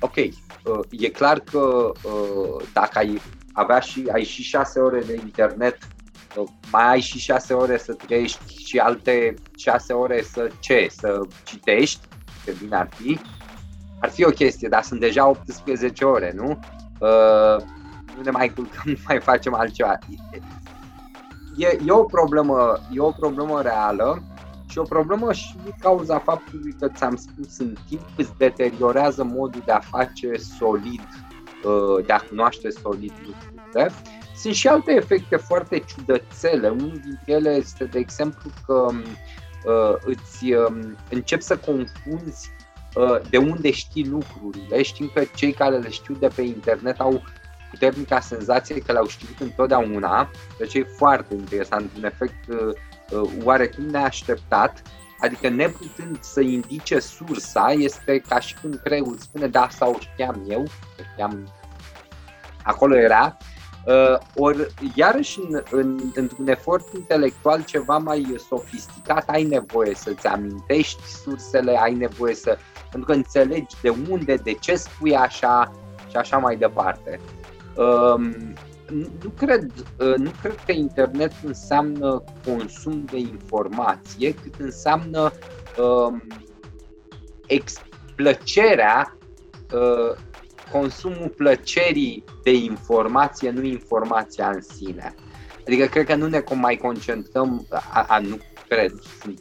Ok, 0.00 0.16
uh, 0.16 0.30
e 0.90 1.08
clar 1.08 1.40
că 1.40 1.92
dacă 2.72 2.98
ai 2.98 3.20
avea 3.52 3.78
și, 3.78 4.08
ai 4.12 4.24
și 4.24 4.42
șase 4.42 4.80
ore 4.80 5.00
de 5.00 5.20
internet 5.22 5.78
mai 6.72 6.88
ai 6.88 7.00
și 7.00 7.18
6 7.18 7.54
ore 7.54 7.78
să 7.78 7.92
trăiești 7.92 8.64
și 8.64 8.78
alte 8.78 9.34
6 9.56 9.92
ore 9.92 10.22
să 10.22 10.50
ce? 10.60 10.86
Să 10.90 11.20
citești, 11.44 12.00
că 12.44 12.52
bine 12.62 12.76
ar 12.76 12.88
fi. 12.94 13.18
Ar 14.00 14.10
fi 14.10 14.24
o 14.24 14.30
chestie, 14.30 14.68
dar 14.68 14.82
sunt 14.82 15.00
deja 15.00 15.28
18 15.28 16.04
ore, 16.04 16.32
nu? 16.36 16.58
Uh, 16.98 17.64
nu 18.16 18.22
ne 18.24 18.30
mai 18.30 18.48
culcăm, 18.48 18.82
nu 18.92 18.96
mai 19.08 19.20
facem 19.20 19.54
altceva. 19.54 19.98
E, 21.56 21.66
e, 21.66 21.90
o 21.90 22.04
problemă, 22.04 22.78
e 22.92 23.00
o 23.00 23.10
problemă 23.10 23.62
reală 23.62 24.22
și 24.68 24.78
o 24.78 24.82
problemă 24.82 25.32
și 25.32 25.56
din 25.62 25.74
cauza 25.78 26.18
faptului 26.18 26.74
că 26.78 26.88
ți-am 26.88 27.16
spus 27.16 27.58
în 27.58 27.74
timp 27.88 28.02
îți 28.16 28.36
deteriorează 28.38 29.24
modul 29.24 29.62
de 29.64 29.72
a 29.72 29.80
face 29.80 30.36
solid, 30.58 31.00
uh, 31.64 32.04
de 32.06 32.12
a 32.12 32.18
cunoaște 32.18 32.70
solid 32.70 33.12
lucrurile. 33.26 33.92
Sunt 34.40 34.54
și 34.54 34.68
alte 34.68 34.92
efecte 34.92 35.36
foarte 35.36 35.78
ciudățele. 35.78 36.68
Unul 36.68 37.00
dintre 37.04 37.32
ele 37.32 37.50
este, 37.50 37.84
de 37.84 37.98
exemplu, 37.98 38.50
că 38.66 38.88
uh, 39.64 39.94
îți 40.00 40.52
uh, 40.52 40.94
începi 41.10 41.42
să 41.42 41.56
confunzi 41.56 42.50
uh, 42.94 43.20
de 43.30 43.36
unde 43.36 43.70
știi 43.70 44.06
lucrurile. 44.06 44.82
Știm 44.82 45.10
că 45.14 45.24
cei 45.34 45.52
care 45.52 45.78
le 45.78 45.90
știu 45.90 46.14
de 46.14 46.28
pe 46.34 46.42
internet 46.42 47.00
au 47.00 47.22
puternica 47.70 48.20
senzație 48.20 48.78
că 48.78 48.92
le-au 48.92 49.06
știut 49.06 49.40
întotdeauna, 49.40 50.30
deci 50.58 50.74
e 50.74 50.86
foarte 50.96 51.34
interesant, 51.34 51.90
un 51.96 52.04
efect 52.04 52.48
uh, 52.48 52.74
uh, 53.10 53.30
oarecum 53.42 53.84
neașteptat, 53.84 54.82
adică 55.20 55.48
neputând 55.48 56.18
să 56.20 56.40
indice 56.40 56.98
sursa, 56.98 57.74
este 57.78 58.22
ca 58.28 58.40
și 58.40 58.54
când 58.60 58.80
creierul 58.84 59.16
spune 59.18 59.46
da, 59.46 59.62
asta 59.62 59.88
o 59.88 59.94
știam 59.98 60.44
eu, 60.48 60.64
știam, 61.12 61.52
acolo 62.62 62.96
era, 62.96 63.36
Uh, 63.88 64.18
ori, 64.34 64.74
iarăși, 64.94 65.40
în, 65.40 65.62
în, 65.70 65.98
într-un 66.14 66.48
efort 66.48 66.94
intelectual 66.94 67.64
ceva 67.64 67.98
mai 67.98 68.34
sofisticat, 68.48 69.28
ai 69.28 69.44
nevoie 69.44 69.94
să-ți 69.94 70.26
amintești 70.26 71.02
sursele, 71.02 71.78
ai 71.80 71.94
nevoie 71.94 72.34
să. 72.34 72.58
pentru 72.90 73.10
că 73.10 73.16
înțelegi 73.16 73.76
de 73.82 73.94
unde, 74.10 74.34
de 74.34 74.52
ce 74.52 74.74
spui 74.74 75.16
așa 75.16 75.72
și 76.10 76.16
așa 76.16 76.38
mai 76.38 76.56
departe. 76.56 77.20
Uh, 77.76 78.34
nu 79.22 79.30
cred, 79.36 79.70
uh, 79.98 80.14
nu 80.16 80.30
cred 80.42 80.58
că 80.66 80.72
internet 80.72 81.32
înseamnă 81.44 82.24
consum 82.44 83.04
de 83.04 83.18
informație, 83.18 84.34
cât 84.34 84.54
înseamnă 84.58 85.32
uh, 85.78 86.20
plăcerea 88.16 89.16
uh, 89.74 90.16
consumul 90.72 91.32
plăcerii 91.36 92.24
de 92.42 92.54
informație, 92.54 93.50
nu 93.50 93.62
informația 93.62 94.48
în 94.48 94.60
sine. 94.60 95.14
Adică 95.66 95.86
cred 95.86 96.06
că 96.06 96.14
nu 96.14 96.26
ne 96.26 96.42
mai 96.54 96.76
concentrăm, 96.76 97.66
a, 97.70 98.04
a 98.08 98.18
nu 98.18 98.38
cred, 98.68 98.92
sunt 99.20 99.40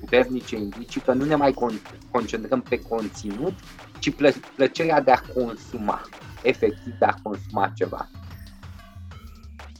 puternice 0.00 0.56
indicii 0.56 1.00
că 1.00 1.12
nu 1.12 1.24
ne 1.24 1.34
mai 1.34 1.52
con- 1.52 2.00
concentrăm 2.10 2.60
pe 2.60 2.80
conținut, 2.80 3.54
ci 3.98 4.10
plă- 4.10 4.54
plăcerea 4.54 5.00
de 5.00 5.10
a 5.10 5.20
consuma, 5.34 6.08
efectiv 6.42 6.92
de 6.98 7.04
a 7.04 7.14
consuma 7.22 7.72
ceva. 7.74 8.08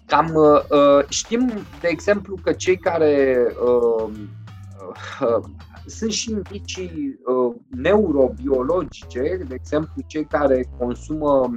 Cam 0.07 0.35
uh, 0.35 0.63
uh 0.71 1.05
știm, 1.09 1.67
de 1.81 1.89
exemplu, 1.89 2.39
că 2.43 2.53
cei 2.53 2.77
care 2.77 3.37
uh, 3.65 4.13
uh, 5.21 5.45
sunt 5.87 6.11
și 6.11 6.31
indicii 6.31 7.19
uh, 7.25 7.55
neurobiologice, 7.69 9.45
de 9.49 9.55
exemplu 9.55 10.03
cei 10.07 10.25
care 10.25 10.69
consumă 10.79 11.57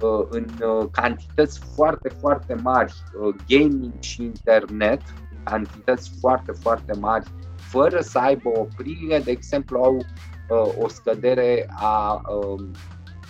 uh, 0.00 0.26
în 0.28 0.46
uh, 0.60 0.86
cantități 0.90 1.60
foarte, 1.74 2.08
foarte 2.08 2.54
mari 2.54 2.92
uh, 3.20 3.34
gaming 3.48 3.92
și 4.00 4.22
internet, 4.22 5.00
cantități 5.44 6.10
foarte, 6.20 6.52
foarte 6.52 6.92
mari, 7.00 7.30
fără 7.56 8.00
să 8.00 8.18
aibă 8.18 8.48
oprire, 8.48 9.20
de 9.24 9.30
exemplu 9.30 9.78
au 9.78 9.96
uh, 9.96 10.72
o 10.78 10.88
scădere 10.88 11.68
a 11.78 12.22
uh, 12.28 12.64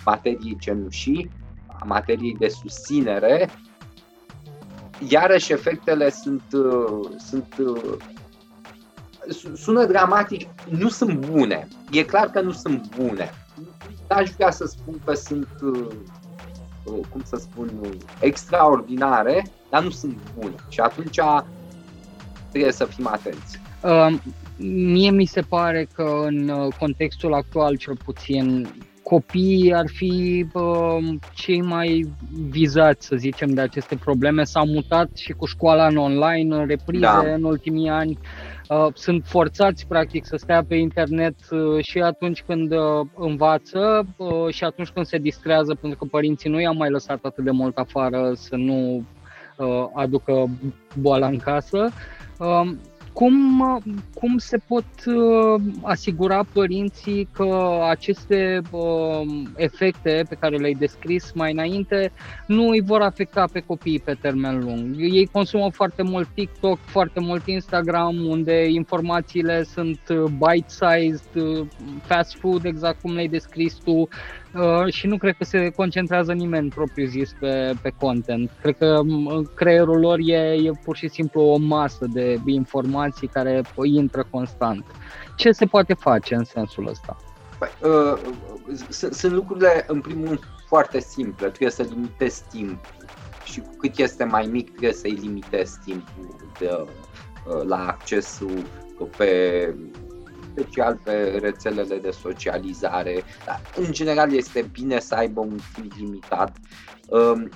materiei 0.05 0.57
cenușii, 0.59 1.31
a 1.67 1.83
materiei 1.85 2.35
de 2.39 2.47
susținere, 2.47 3.49
iarăși 5.09 5.51
efectele 5.51 6.09
sunt, 6.09 6.43
uh, 6.53 7.09
sunt 7.17 7.55
uh, 7.59 7.97
sună 9.55 9.85
dramatic, 9.85 10.47
nu 10.69 10.89
sunt 10.89 11.25
bune. 11.25 11.67
E 11.91 12.03
clar 12.03 12.29
că 12.29 12.41
nu 12.41 12.51
sunt 12.51 12.95
bune. 12.95 13.29
Aș 14.07 14.29
vrea 14.29 14.51
să 14.51 14.65
spun 14.65 15.01
că 15.05 15.13
sunt, 15.13 15.47
uh, 15.61 15.87
uh, 16.83 17.05
cum 17.09 17.21
să 17.25 17.35
spun, 17.35 17.71
extraordinare, 18.19 19.51
dar 19.69 19.83
nu 19.83 19.89
sunt 19.89 20.17
bune. 20.39 20.55
Și 20.69 20.79
atunci 20.79 21.19
trebuie 22.49 22.71
să 22.71 22.85
fim 22.85 23.07
atenți. 23.07 23.59
Uh, 23.81 24.19
mie 24.67 25.11
mi 25.11 25.25
se 25.25 25.41
pare 25.41 25.87
că 25.93 26.23
în 26.25 26.49
uh, 26.49 26.73
contextul 26.79 27.33
actual, 27.33 27.75
cel 27.75 27.97
puțin, 28.05 28.67
copiii 29.03 29.73
ar 29.73 29.85
fi 29.87 30.45
uh, 30.53 30.97
cei 31.33 31.61
mai 31.61 32.09
vizați, 32.49 33.05
să 33.05 33.15
zicem, 33.15 33.49
de 33.49 33.61
aceste 33.61 33.95
probleme. 33.95 34.43
S-au 34.43 34.65
mutat 34.65 35.09
și 35.15 35.31
cu 35.31 35.45
școala 35.45 35.87
în 35.87 35.97
online, 35.97 36.55
în 36.55 36.67
reprize 36.67 37.01
da. 37.01 37.23
în 37.35 37.43
ultimii 37.43 37.89
ani. 37.89 38.17
Uh, 38.69 38.87
sunt 38.93 39.25
forțați 39.25 39.87
practic 39.87 40.25
să 40.25 40.35
stea 40.35 40.63
pe 40.67 40.75
internet 40.75 41.35
uh, 41.49 41.83
și 41.85 41.99
atunci 41.99 42.43
când 42.43 42.71
uh, 42.71 43.07
învață 43.15 44.05
și 44.49 44.63
atunci 44.63 44.89
când 44.89 45.05
se 45.05 45.17
distrează, 45.17 45.75
pentru 45.75 45.99
că 45.99 46.05
părinții 46.11 46.49
nu 46.49 46.59
i-au 46.59 46.73
mai 46.75 46.89
lăsat 46.89 47.19
atât 47.21 47.43
de 47.43 47.51
mult 47.51 47.77
afară 47.77 48.31
să 48.33 48.55
nu 48.55 49.03
aducă 49.93 50.45
boala 50.99 51.27
în 51.27 51.37
casă. 51.37 51.89
Um, 53.19 53.59
cum, 53.59 53.81
cum 54.13 54.37
se 54.37 54.57
pot 54.57 54.85
uh, 55.05 55.61
asigura 55.81 56.43
părinții 56.53 57.27
că 57.31 57.79
aceste 57.89 58.61
uh, 58.71 59.21
efecte 59.55 60.25
pe 60.29 60.35
care 60.35 60.57
le-ai 60.57 60.73
descris 60.73 61.31
mai 61.33 61.51
înainte 61.51 62.11
nu 62.47 62.67
îi 62.67 62.81
vor 62.81 63.01
afecta 63.01 63.45
pe 63.51 63.59
copiii 63.59 63.99
pe 63.99 64.17
termen 64.21 64.59
lung? 64.59 64.95
Ei 64.97 65.29
consumă 65.31 65.69
foarte 65.71 66.03
mult 66.03 66.27
TikTok, 66.33 66.77
foarte 66.77 67.19
mult 67.19 67.47
Instagram, 67.47 68.25
unde 68.25 68.65
informațiile 68.69 69.63
sunt 69.63 69.99
bite-sized, 70.37 71.35
uh, 71.35 71.67
fast 72.01 72.37
food, 72.39 72.65
exact 72.65 73.01
cum 73.01 73.13
le-ai 73.13 73.27
descris 73.27 73.73
tu, 73.73 74.07
Uh, 74.57 74.93
și 74.93 75.07
nu 75.07 75.17
cred 75.17 75.35
că 75.37 75.43
se 75.43 75.69
concentrează 75.69 76.33
nimeni 76.33 76.69
propriu 76.69 77.05
zis 77.05 77.31
pe, 77.39 77.73
pe 77.81 77.93
content. 77.99 78.51
Cred 78.61 78.77
că 78.77 79.01
creierul 79.55 79.99
lor 79.99 80.19
e, 80.21 80.35
e 80.35 80.71
pur 80.83 80.95
și 80.95 81.07
simplu 81.07 81.41
o 81.41 81.57
masă 81.57 82.05
de 82.13 82.39
informații 82.45 83.27
care 83.27 83.61
intră 83.83 84.27
constant. 84.29 84.85
Ce 85.35 85.51
se 85.51 85.65
poate 85.65 85.93
face 85.93 86.35
în 86.35 86.43
sensul 86.43 86.87
ăsta? 86.87 87.17
Păi, 87.59 87.69
uh, 87.91 88.19
sunt, 88.89 89.13
sunt 89.13 89.33
lucrurile, 89.33 89.83
în 89.87 90.01
primul 90.01 90.25
rând, 90.25 90.39
foarte 90.67 90.99
simple. 90.99 91.47
Trebuie 91.47 91.69
să 91.69 91.85
limitezi 91.89 92.43
timpul 92.49 93.05
și 93.43 93.59
cu 93.59 93.75
cât 93.77 93.97
este 93.97 94.23
mai 94.23 94.45
mic 94.51 94.69
trebuie 94.69 94.93
să-i 94.93 95.19
limitezi 95.21 95.79
timpul 95.85 96.35
de, 96.59 96.69
uh, 96.71 97.63
la 97.63 97.87
accesul 97.87 98.63
pe 99.17 99.73
special 100.57 100.99
pe 101.03 101.37
rețelele 101.41 101.97
de 101.97 102.11
socializare. 102.11 103.23
Dar, 103.45 103.61
în 103.75 103.91
general 103.91 104.33
este 104.33 104.69
bine 104.71 104.99
să 104.99 105.15
aibă 105.15 105.39
un 105.39 105.57
timp 105.73 105.91
limitat. 105.97 106.55
Um, 107.07 107.49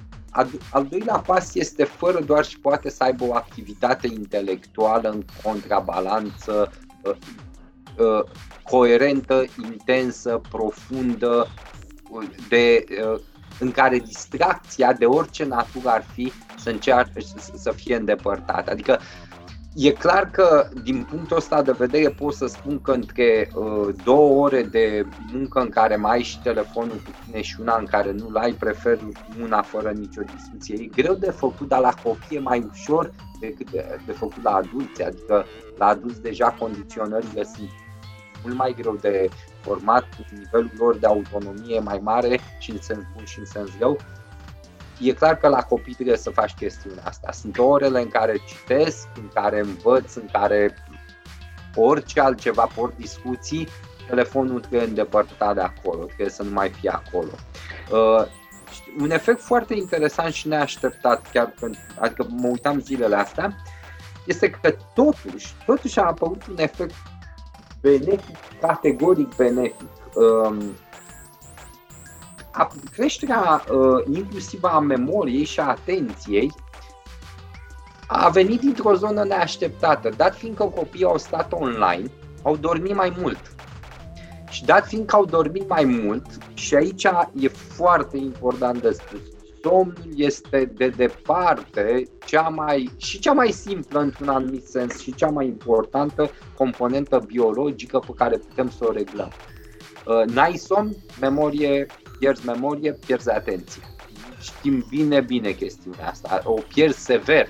al 0.71 0.85
doilea 0.89 1.17
pas 1.17 1.55
este 1.55 1.83
fără 1.83 2.19
doar 2.19 2.45
și 2.45 2.59
poate 2.59 2.89
să 2.89 3.03
aibă 3.03 3.23
o 3.23 3.35
activitate 3.35 4.07
intelectuală 4.07 5.09
în 5.09 5.25
contrabalanță, 5.43 6.71
uh, 7.03 7.15
uh, 7.97 8.23
coerentă, 8.63 9.45
intensă, 9.63 10.41
profundă, 10.49 11.47
de, 12.49 12.83
uh, 13.13 13.19
în 13.59 13.71
care 13.71 13.99
distracția 13.99 14.93
de 14.93 15.05
orice 15.05 15.45
natură 15.45 15.89
ar 15.89 16.05
fi 16.13 16.31
să 16.57 16.69
încearcă 16.69 17.19
să 17.55 17.71
fie 17.71 17.95
îndepărtată. 17.95 18.71
Adică 18.71 18.99
E 19.73 19.91
clar 19.91 20.29
că, 20.29 20.69
din 20.83 21.03
punctul 21.09 21.37
ăsta 21.37 21.61
de 21.61 21.71
vedere, 21.71 22.09
pot 22.09 22.33
să 22.33 22.45
spun 22.47 22.81
că 22.81 22.91
între 22.91 23.51
uh, 23.53 23.95
două 24.03 24.43
ore 24.43 24.63
de 24.63 25.05
muncă 25.33 25.59
în 25.59 25.69
care 25.69 25.95
mai 25.95 26.11
ai 26.11 26.21
și 26.23 26.41
telefonul 26.41 26.95
cu 26.95 27.11
tine 27.25 27.41
și 27.41 27.55
una 27.59 27.77
în 27.77 27.85
care 27.85 28.11
nu-l 28.11 28.35
ai, 28.35 28.51
prefer 28.51 28.99
una 29.41 29.61
fără 29.61 29.89
nicio 29.89 30.21
discuție. 30.35 30.75
E 30.75 30.85
greu 30.85 31.13
de 31.13 31.31
făcut, 31.31 31.67
dar 31.67 31.79
la 31.79 31.93
copii 32.03 32.37
e 32.37 32.39
mai 32.39 32.67
ușor 32.71 33.11
decât 33.39 33.71
de, 33.71 33.99
de 34.05 34.11
făcut 34.11 34.43
la 34.43 34.51
adulți. 34.51 35.03
Adică 35.03 35.45
la 35.77 35.85
adulți 35.85 36.21
deja 36.21 36.49
condiționările 36.59 37.43
sunt 37.43 37.69
mult 38.43 38.55
mai 38.55 38.75
greu 38.77 38.95
de 39.01 39.29
format, 39.61 40.05
nivelul 40.31 40.71
lor 40.77 40.97
de 40.97 41.07
autonomie 41.07 41.79
mai 41.79 41.99
mare 42.03 42.39
și 42.59 42.71
în 42.71 42.81
sens 42.81 43.03
bun 43.15 43.25
și 43.25 43.39
în 43.39 43.45
sens 43.45 43.69
rău 43.79 43.97
e 45.01 45.11
clar 45.13 45.37
că 45.37 45.47
la 45.47 45.63
copii 45.63 45.93
trebuie 45.93 46.17
să 46.17 46.29
faci 46.29 46.53
chestiunea 46.53 47.03
asta. 47.05 47.31
Sunt 47.31 47.57
orele 47.57 48.01
în 48.01 48.07
care 48.07 48.37
citesc, 48.47 49.07
în 49.15 49.29
care 49.33 49.59
învăț, 49.59 50.15
în 50.15 50.27
care 50.31 50.75
orice 51.75 52.19
altceva, 52.19 52.69
ori 52.75 52.97
discuții, 52.97 53.67
telefonul 54.07 54.59
trebuie 54.59 54.87
îndepărtat 54.87 55.55
de 55.55 55.61
acolo, 55.61 56.03
trebuie 56.03 56.29
să 56.29 56.43
nu 56.43 56.51
mai 56.51 56.69
fie 56.69 56.89
acolo. 56.89 57.31
Uh, 57.91 58.27
un 58.99 59.11
efect 59.11 59.41
foarte 59.41 59.73
interesant 59.75 60.33
și 60.33 60.47
neașteptat, 60.47 61.31
chiar 61.31 61.53
când, 61.59 61.77
adică 61.99 62.25
mă 62.29 62.47
uitam 62.47 62.79
zilele 62.79 63.15
astea, 63.15 63.55
este 64.25 64.49
că 64.49 64.75
totuși, 64.93 65.53
totuși 65.65 65.99
a 65.99 66.05
apărut 66.05 66.47
un 66.47 66.57
efect 66.57 66.95
benefic, 67.81 68.35
categoric 68.61 69.35
benefic. 69.35 69.89
Uh, 70.13 70.55
a, 72.51 72.71
creșterea 72.93 73.63
uh, 73.71 74.15
inclusiv 74.15 74.63
a 74.63 74.79
memoriei 74.79 75.43
și 75.43 75.59
a 75.59 75.67
atenției 75.67 76.51
a 78.13 78.29
venit 78.29 78.59
dintr-o 78.59 78.93
zonă 78.93 79.23
neașteptată, 79.23 80.09
dat 80.17 80.35
fiindcă 80.35 80.63
copiii 80.63 81.05
au 81.05 81.17
stat 81.17 81.53
online, 81.53 82.11
au 82.43 82.55
dormit 82.55 82.95
mai 82.95 83.13
mult. 83.17 83.55
Și 84.49 84.65
dat 84.65 84.87
fiindcă 84.87 85.15
au 85.15 85.25
dormit 85.25 85.69
mai 85.69 85.83
mult, 85.83 86.25
și 86.53 86.75
aici 86.75 87.07
e 87.33 87.47
foarte 87.47 88.17
important 88.17 88.81
de 88.81 88.91
spus, 88.91 89.19
somnul 89.63 90.09
este 90.15 90.71
de 90.75 90.87
departe 90.87 92.03
cea 92.25 92.49
mai, 92.49 92.89
și 92.97 93.19
cea 93.19 93.33
mai 93.33 93.51
simplă 93.51 93.99
într-un 93.99 94.27
anumit 94.27 94.67
sens 94.67 94.99
și 94.99 95.15
cea 95.15 95.29
mai 95.29 95.45
importantă 95.45 96.29
componentă 96.57 97.23
biologică 97.25 97.99
pe 97.99 98.11
care 98.15 98.37
putem 98.37 98.69
să 98.69 98.85
o 98.87 98.91
reglăm. 98.91 99.31
Uh, 100.05 100.33
n-ai 100.33 100.55
somn, 100.55 100.95
memorie, 101.19 101.85
pierzi 102.21 102.45
memorie, 102.45 102.93
pierzi 102.93 103.29
atenție. 103.29 103.81
Știm 104.39 104.85
bine, 104.89 105.21
bine 105.21 105.51
chestiunea 105.51 106.09
asta, 106.09 106.41
o 106.43 106.53
pierzi 106.73 106.99
sever. 106.99 107.47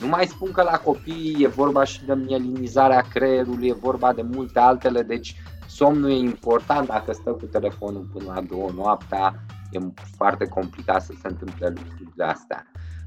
Nu 0.00 0.06
mai 0.06 0.26
spun 0.26 0.50
că 0.50 0.62
la 0.62 0.78
copii 0.78 1.36
e 1.40 1.46
vorba 1.46 1.84
și 1.84 2.04
de 2.04 2.14
mielinizarea 2.14 3.00
creierului, 3.00 3.68
e 3.68 3.72
vorba 3.72 4.12
de 4.12 4.22
multe 4.22 4.58
altele, 4.58 5.02
deci 5.02 5.36
somnul 5.66 6.10
e 6.10 6.14
important 6.14 6.86
dacă 6.86 7.12
stă 7.12 7.30
cu 7.30 7.44
telefonul 7.46 8.08
până 8.12 8.32
la 8.34 8.40
două 8.40 8.70
noaptea, 8.74 9.44
e 9.70 9.78
foarte 10.16 10.44
complicat 10.44 11.02
să 11.02 11.12
se 11.20 11.28
întâmple 11.28 11.68
lucrurile 11.68 12.24
astea. 12.24 12.66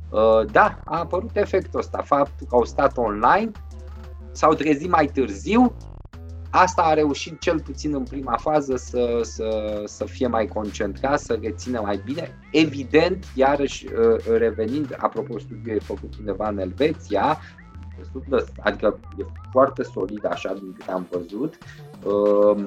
Uh, 0.10 0.52
da, 0.52 0.80
a 0.86 1.00
apărut 1.00 1.36
efectul 1.36 1.80
ăsta, 1.80 2.02
faptul 2.02 2.48
că 2.50 2.56
au 2.56 2.66
stat 2.66 2.98
online, 2.98 3.52
s-au 4.32 4.54
trezit 4.54 4.90
mai 4.90 5.06
târziu, 5.06 5.76
asta 6.50 6.82
a 6.82 6.94
reușit 6.94 7.40
cel 7.40 7.60
puțin 7.60 7.94
în 7.94 8.04
prima 8.04 8.38
fază 8.38 8.76
să, 8.76 9.20
să, 9.24 9.82
să 9.86 10.06
fie 10.06 10.28
mai 10.28 10.48
concentrat, 10.48 11.20
să 11.20 11.40
rețină 11.42 11.82
mai 11.82 12.02
bine. 12.06 12.38
Evident, 12.52 13.26
iarăși 13.36 13.86
uh, 13.86 14.38
revenind, 14.38 14.96
apropo 14.98 15.40
studiul 15.40 15.76
e 15.76 15.80
făcut 15.80 16.16
undeva 16.20 16.50
în 16.50 16.60
Elveția, 16.60 17.40
adică 18.60 19.00
e 19.18 19.24
foarte 19.52 19.84
solid 19.84 20.26
așa 20.26 20.54
din 20.54 20.74
câte 20.74 20.92
am 20.92 21.08
văzut. 21.12 21.58
Uh, 22.04 22.66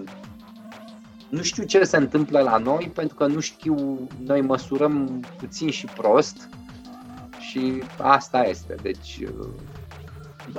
nu 1.29 1.43
știu 1.43 1.65
ce 1.65 1.85
se 1.85 1.97
întâmplă 1.97 2.41
la 2.41 2.59
noi 2.59 2.91
pentru 2.95 3.17
că 3.17 3.27
nu 3.27 3.41
știu, 3.41 4.09
noi 4.25 4.41
măsurăm 4.41 5.25
puțin 5.39 5.71
și 5.71 5.87
prost 5.87 6.49
și 7.39 7.83
asta 7.99 8.45
este. 8.45 8.75
Deci 8.83 9.21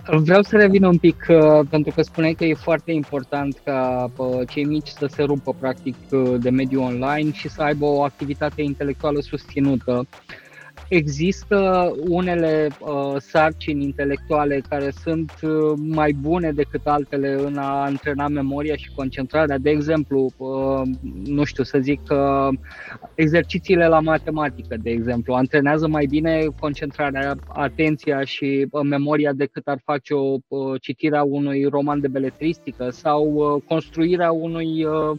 Vreau 0.06 0.42
să 0.42 0.58
revin 0.58 0.84
un 0.84 0.98
pic, 0.98 1.26
uh, 1.30 1.60
pentru 1.70 1.92
că 1.96 2.02
spuneai 2.02 2.34
că 2.34 2.46
e 2.46 2.54
foarte 2.54 2.92
important 2.92 3.62
ca 3.64 4.12
uh, 4.18 4.48
cei 4.50 4.64
mici 4.64 4.88
să 4.88 5.06
se 5.06 5.24
rupă 5.24 5.56
practic 5.60 5.96
uh, 6.12 6.34
de 6.40 6.50
mediul 6.50 6.84
online 6.84 7.32
și 7.32 7.50
să 7.50 7.62
aibă 7.62 7.86
o 7.86 8.04
activitate 8.04 8.62
intelectuală 8.62 9.20
susținută 9.20 10.08
există 10.94 11.92
unele 12.08 12.68
uh, 12.80 13.16
sarcini 13.18 13.84
intelectuale 13.84 14.62
care 14.70 14.90
sunt 15.04 15.32
uh, 15.42 15.74
mai 15.76 16.12
bune 16.12 16.52
decât 16.52 16.88
altele 16.88 17.34
în 17.46 17.58
a 17.58 17.84
antrena 17.84 18.28
memoria 18.28 18.76
și 18.76 18.92
concentrarea. 18.96 19.58
De 19.58 19.70
exemplu, 19.70 20.32
uh, 20.38 20.82
nu 21.26 21.44
știu 21.44 21.64
să 21.64 21.80
zic, 21.80 22.02
uh, 22.10 22.58
exercițiile 23.16 23.88
la 23.88 24.00
matematică, 24.00 24.78
de 24.82 24.90
exemplu, 24.90 25.34
antrenează 25.34 25.88
mai 25.88 26.06
bine 26.06 26.46
concentrarea, 26.60 27.36
atenția 27.48 28.24
și 28.24 28.68
uh, 28.72 28.82
memoria 28.84 29.34
decât 29.34 29.68
ar 29.68 29.80
face 29.84 30.14
o 30.14 30.38
uh, 30.48 30.82
citirea 30.82 31.24
unui 31.24 31.66
roman 31.66 32.00
de 32.00 32.08
beletristică 32.08 32.90
sau 32.90 33.34
uh, 33.34 33.62
construirea 33.68 34.32
unui, 34.32 34.86
uh, 34.86 35.18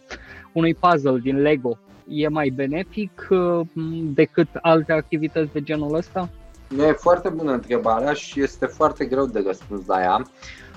unui 0.52 0.74
puzzle 0.74 1.18
din 1.22 1.36
Lego 1.36 1.78
e 2.08 2.28
mai 2.28 2.49
benefic 2.49 3.26
uh, 3.30 3.61
decât 4.02 4.49
alte 4.62 4.92
activități 4.92 5.52
de 5.52 5.62
genul 5.62 5.94
ăsta? 5.94 6.28
E 6.78 6.92
foarte 6.92 7.28
bună 7.28 7.52
întrebarea 7.52 8.12
și 8.12 8.42
este 8.42 8.66
foarte 8.66 9.04
greu 9.04 9.26
de 9.26 9.42
răspuns 9.46 9.87
la 9.87 10.00
ea. 10.00 10.23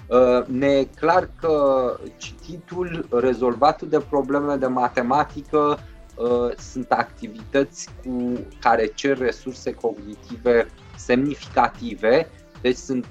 Uh, 0.08 0.46
ne 0.46 0.68
e 0.68 0.88
clar 0.96 1.30
că 1.40 1.96
cititul, 2.18 3.08
rezolvatul 3.12 3.90
de 3.90 4.06
probleme 4.10 4.56
de 4.56 4.66
matematică 4.66 5.80
uh, 6.16 6.58
sunt 6.58 6.92
activități 6.92 7.90
cu 8.04 8.34
care 8.60 8.86
cer 8.86 9.18
resurse 9.18 9.74
cognitive 9.74 10.68
semnificative, 10.96 12.30
deci 12.62 12.76
sunt 12.76 13.06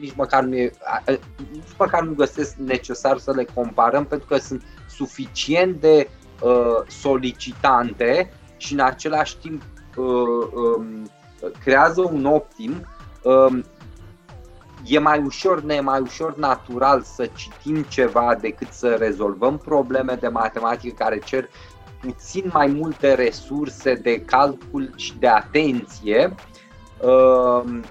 nici 0.00 0.14
măcar 0.14 0.42
nu, 0.42 0.56
e, 0.56 0.72
nici 1.52 1.76
măcar 1.78 2.02
nu 2.02 2.12
găsesc 2.14 2.56
necesar 2.56 3.18
să 3.18 3.32
le 3.32 3.46
comparăm 3.54 4.04
pentru 4.04 4.26
că 4.26 4.36
sunt 4.36 4.62
suficient 4.88 5.80
de 5.80 6.08
Uh, 6.08 6.23
solicitante 6.86 8.32
și 8.56 8.72
în 8.72 8.80
același 8.80 9.36
timp 9.36 9.62
uh, 9.96 10.06
um, 10.76 11.10
creează 11.64 12.00
un 12.12 12.24
optim, 12.24 12.86
um, 13.22 13.64
e 14.84 14.98
mai 14.98 15.22
ușor, 15.22 15.62
ne 15.62 15.74
e 15.74 15.80
mai 15.80 16.00
ușor 16.00 16.36
natural 16.36 17.02
să 17.02 17.30
citim 17.36 17.82
ceva 17.82 18.36
decât 18.40 18.72
să 18.72 18.88
rezolvăm 18.88 19.58
probleme 19.58 20.14
de 20.14 20.28
matematică 20.28 20.94
care 20.98 21.18
cer 21.18 21.48
puțin 22.00 22.50
mai 22.52 22.66
multe 22.66 23.14
resurse 23.14 23.94
de 23.94 24.20
calcul 24.20 24.92
și 24.96 25.14
de 25.18 25.28
atenție. 25.28 26.34
Um, 27.02 27.84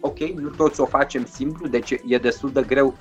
ok, 0.00 0.18
nu 0.18 0.48
toți 0.48 0.80
o 0.80 0.86
facem 0.86 1.24
simplu, 1.24 1.66
deci 1.66 1.94
e 2.06 2.18
destul 2.18 2.52
de 2.52 2.62
greu 2.62 2.94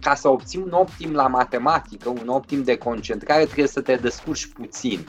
ca 0.00 0.14
să 0.14 0.28
obții 0.28 0.58
un 0.58 0.72
optim 0.72 1.12
la 1.12 1.26
matematică, 1.26 2.08
un 2.08 2.28
optim 2.28 2.62
de 2.62 2.76
concentrare, 2.76 3.44
trebuie 3.44 3.66
să 3.66 3.80
te 3.80 3.94
descurci 3.94 4.46
puțin. 4.46 5.06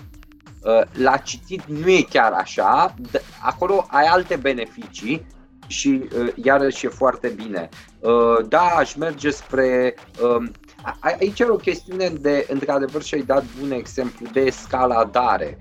Uh, 0.64 0.82
la 0.92 1.18
citit 1.18 1.64
nu 1.66 1.90
e 1.90 2.02
chiar 2.10 2.32
așa, 2.32 2.96
acolo 3.42 3.86
ai 3.90 4.06
alte 4.06 4.36
beneficii 4.36 5.26
și 5.68 6.10
uh, 6.18 6.34
iarăși 6.44 6.86
e 6.86 6.90
foarte 6.90 7.28
bine. 7.28 7.70
Uh, 8.00 8.48
da, 8.48 8.62
aș 8.62 8.96
merge 8.96 9.30
spre. 9.30 9.96
Um, 10.24 10.52
aici 11.00 11.40
e 11.40 11.44
o 11.44 11.56
chestiune 11.56 12.10
de, 12.10 12.48
într-adevăr, 12.50 13.04
și 13.04 13.14
ai 13.14 13.22
dat 13.22 13.44
bun 13.60 13.72
exemplu 13.72 14.28
de 14.32 14.40
escaladare. 14.40 15.58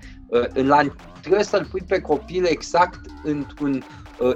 La, 0.53 0.81
trebuie 1.21 1.43
să-l 1.43 1.67
pui 1.71 1.83
pe 1.87 1.99
copil 1.99 2.45
exact 2.45 2.99
într-un 3.23 3.83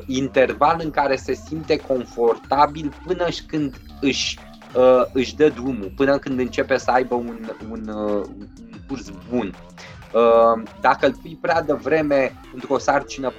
interval 0.05 0.79
în 0.83 0.91
care 0.91 1.15
se 1.15 1.33
simte 1.33 1.77
confortabil 1.77 2.93
până 3.05 3.29
și 3.29 3.45
când 3.45 3.81
își 4.01 4.37
uh, 4.75 5.05
își 5.13 5.35
dă 5.35 5.49
drumul 5.49 5.91
până 5.95 6.17
când 6.17 6.39
începe 6.39 6.77
să 6.77 6.91
aibă 6.91 7.15
un, 7.15 7.49
un, 7.69 7.87
uh, 7.87 8.25
un 8.39 8.47
curs 8.87 9.11
bun. 9.29 9.55
Uh, 10.13 10.63
dacă 10.81 11.05
îl 11.05 11.15
pui 11.21 11.37
prea 11.41 11.61
devreme 11.61 12.33
într-o 12.53 12.77
sarcină 12.77 13.33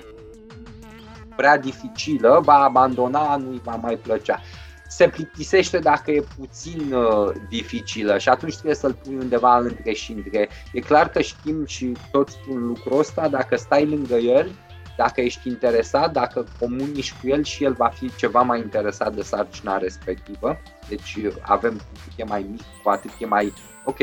prea 1.37 1.59
dificilă, 1.59 2.41
va 2.45 2.55
abandona, 2.55 3.37
nu-i 3.37 3.61
va 3.65 3.75
mai 3.75 3.97
plăcea. 3.97 4.41
Se 4.89 5.09
plictisește 5.09 5.79
dacă 5.79 6.11
e 6.11 6.25
puțin 6.39 6.93
uh, 6.93 7.33
dificilă 7.49 8.19
și 8.19 8.29
atunci 8.29 8.53
trebuie 8.53 8.75
să-l 8.75 8.93
pui 8.93 9.15
undeva 9.15 9.59
între 9.59 9.93
și 9.93 10.13
între. 10.13 10.49
E 10.73 10.81
clar 10.81 11.09
că 11.09 11.21
știm 11.21 11.67
și 11.67 11.93
toți 12.11 12.33
spun 12.33 12.67
lucrul 12.67 12.99
ăsta, 12.99 13.29
dacă 13.29 13.57
stai 13.57 13.87
lângă 13.87 14.15
el, 14.15 14.51
dacă 14.97 15.21
ești 15.21 15.49
interesat, 15.49 16.13
dacă 16.13 16.47
comunici 16.59 17.13
cu 17.13 17.29
el 17.29 17.45
și 17.45 17.65
el 17.65 17.73
va 17.73 17.89
fi 17.89 18.17
ceva 18.17 18.43
mai 18.43 18.59
interesat 18.59 19.15
de 19.15 19.23
sarcina 19.23 19.79
respectivă. 19.79 20.59
Deci 20.89 21.19
avem 21.41 21.73
cu 21.73 22.01
cât 22.05 22.13
e 22.17 22.25
mai 22.25 22.47
mic, 22.51 22.63
cu 22.83 22.89
atât 22.89 23.11
e 23.19 23.27
mai 23.27 23.53
ok. 23.85 23.99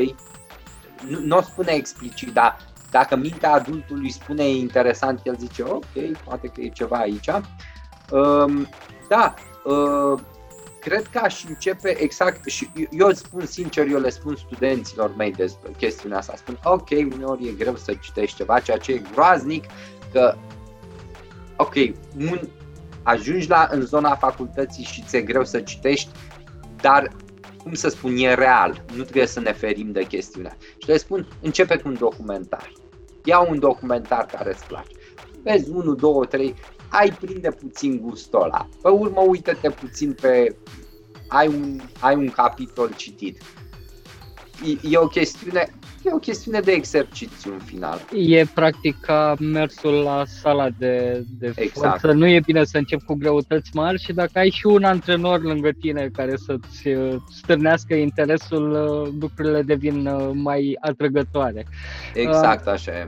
Nu, 1.07 1.19
nu 1.19 1.37
o 1.37 1.41
spune 1.41 1.71
explicit, 1.71 2.33
dar 2.33 2.57
dacă 2.91 3.15
mintea 3.15 3.51
adultului 3.51 4.11
spune 4.11 4.49
interesant, 4.49 5.19
el 5.23 5.35
zice 5.39 5.63
ok, 5.63 6.17
poate 6.23 6.47
că 6.47 6.61
e 6.61 6.69
ceva 6.69 6.97
aici. 6.97 7.29
Um, 8.11 8.67
da, 9.09 9.33
uh, 9.63 10.19
cred 10.79 11.07
că 11.07 11.19
aș 11.23 11.43
începe 11.43 12.01
exact 12.01 12.45
și 12.45 12.69
eu 12.91 13.07
îți 13.07 13.19
spun 13.19 13.45
sincer, 13.45 13.87
eu 13.87 13.99
le 13.99 14.09
spun 14.09 14.35
studenților 14.35 15.15
mei 15.15 15.31
despre 15.31 15.71
chestiunea 15.77 16.17
asta. 16.17 16.33
Spun 16.35 16.59
ok, 16.63 16.89
uneori 16.89 17.47
e 17.47 17.51
greu 17.51 17.75
să 17.75 17.93
citești 17.93 18.37
ceva, 18.37 18.59
ceea 18.59 18.77
ce 18.77 18.91
e 18.91 19.01
groaznic, 19.11 19.63
că 20.11 20.35
ok, 21.57 21.73
un, 22.17 22.39
ajungi 23.03 23.49
la, 23.49 23.67
în 23.71 23.81
zona 23.81 24.15
facultății 24.15 24.83
și 24.83 25.03
ți-e 25.07 25.21
greu 25.21 25.43
să 25.45 25.59
citești, 25.59 26.09
dar, 26.81 27.15
cum 27.63 27.73
să 27.73 27.89
spun, 27.89 28.15
e 28.17 28.33
real, 28.33 28.85
nu 28.95 29.03
trebuie 29.03 29.25
să 29.25 29.39
ne 29.39 29.51
ferim 29.51 29.91
de 29.91 30.05
chestiunea. 30.05 30.57
Și 30.77 30.87
le 30.87 30.97
spun, 30.97 31.27
începe 31.41 31.77
cu 31.77 31.87
un 31.87 31.97
documentar. 31.99 32.71
Ia 33.23 33.39
un 33.39 33.59
documentar 33.59 34.25
care 34.25 34.49
îți 34.49 34.65
place. 34.65 34.91
Vezi 35.43 35.69
1, 35.69 35.95
2, 35.95 36.27
3, 36.29 36.55
ai 36.89 37.11
prinde 37.11 37.49
puțin 37.49 37.99
gustul 38.01 38.41
ăla. 38.41 38.67
Pe 38.81 38.89
urmă, 38.89 39.21
uită-te 39.21 39.69
puțin 39.69 40.15
pe... 40.21 40.55
Ai 41.27 41.47
un, 41.47 41.79
ai 41.99 42.15
un 42.15 42.29
capitol 42.29 42.93
citit. 42.95 43.41
E, 44.65 44.89
e 44.89 44.97
o 44.97 45.07
chestiune 45.07 45.67
e 46.05 46.13
o 46.13 46.17
chestiune 46.17 46.59
de 46.59 46.71
exercițiu 46.71 47.51
în 47.53 47.59
final. 47.59 47.99
E 48.13 48.45
practic 48.53 48.99
ca 48.99 49.35
mersul 49.39 49.93
la 49.93 50.23
sala 50.25 50.69
de, 50.77 51.23
de 51.39 51.51
Exact. 51.55 51.99
forță. 51.99 52.17
Nu 52.17 52.27
e 52.27 52.39
bine 52.45 52.63
să 52.63 52.77
începi 52.77 53.03
cu 53.03 53.13
greutăți 53.13 53.69
mari 53.73 54.01
și 54.01 54.13
dacă 54.13 54.39
ai 54.39 54.49
și 54.49 54.65
un 54.65 54.83
antrenor 54.83 55.41
lângă 55.41 55.69
tine 55.79 56.09
care 56.13 56.35
să-ți 56.35 56.87
uh, 56.87 57.15
stârnească 57.29 57.93
interesul, 57.93 58.71
uh, 58.71 59.13
lucrurile 59.19 59.61
devin 59.61 60.07
uh, 60.07 60.29
mai 60.33 60.77
atrăgătoare. 60.79 61.65
Exact 62.13 62.67
așa 62.67 62.91
e. 62.91 63.07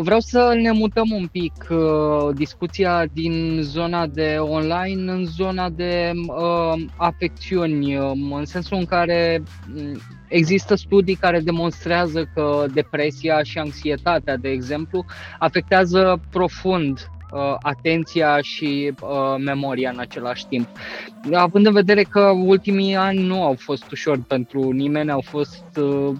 Vreau 0.00 0.20
să 0.20 0.54
ne 0.62 0.70
mutăm 0.70 1.10
un 1.10 1.26
pic 1.26 1.66
uh, 1.70 2.34
discuția 2.34 3.06
din 3.12 3.58
zona 3.62 4.06
de 4.06 4.36
online 4.38 5.12
în 5.12 5.24
zona 5.24 5.70
de 5.70 6.12
uh, 6.26 6.84
afecțiuni, 6.96 7.96
uh, 7.96 8.10
în 8.30 8.44
sensul 8.44 8.76
în 8.76 8.84
care 8.84 9.42
mm, 9.66 10.00
există 10.28 10.74
studii 10.74 11.14
care 11.14 11.40
demonstrează 11.40 12.30
că 12.34 12.66
depresia 12.72 13.42
și 13.42 13.58
anxietatea, 13.58 14.36
de 14.36 14.48
exemplu, 14.48 15.04
afectează 15.38 16.20
profund 16.30 17.10
uh, 17.32 17.54
atenția 17.62 18.40
și 18.40 18.92
uh, 19.02 19.08
memoria 19.38 19.90
în 19.90 19.98
același 19.98 20.46
timp. 20.46 20.68
Având 21.32 21.66
în 21.66 21.72
vedere 21.72 22.02
că 22.02 22.20
ultimii 22.44 22.94
ani 22.96 23.22
nu 23.22 23.42
au 23.42 23.54
fost 23.58 23.90
ușor 23.90 24.18
pentru 24.26 24.70
nimeni, 24.70 25.10
au 25.10 25.22
fost 25.24 25.64
uh, 25.80 26.16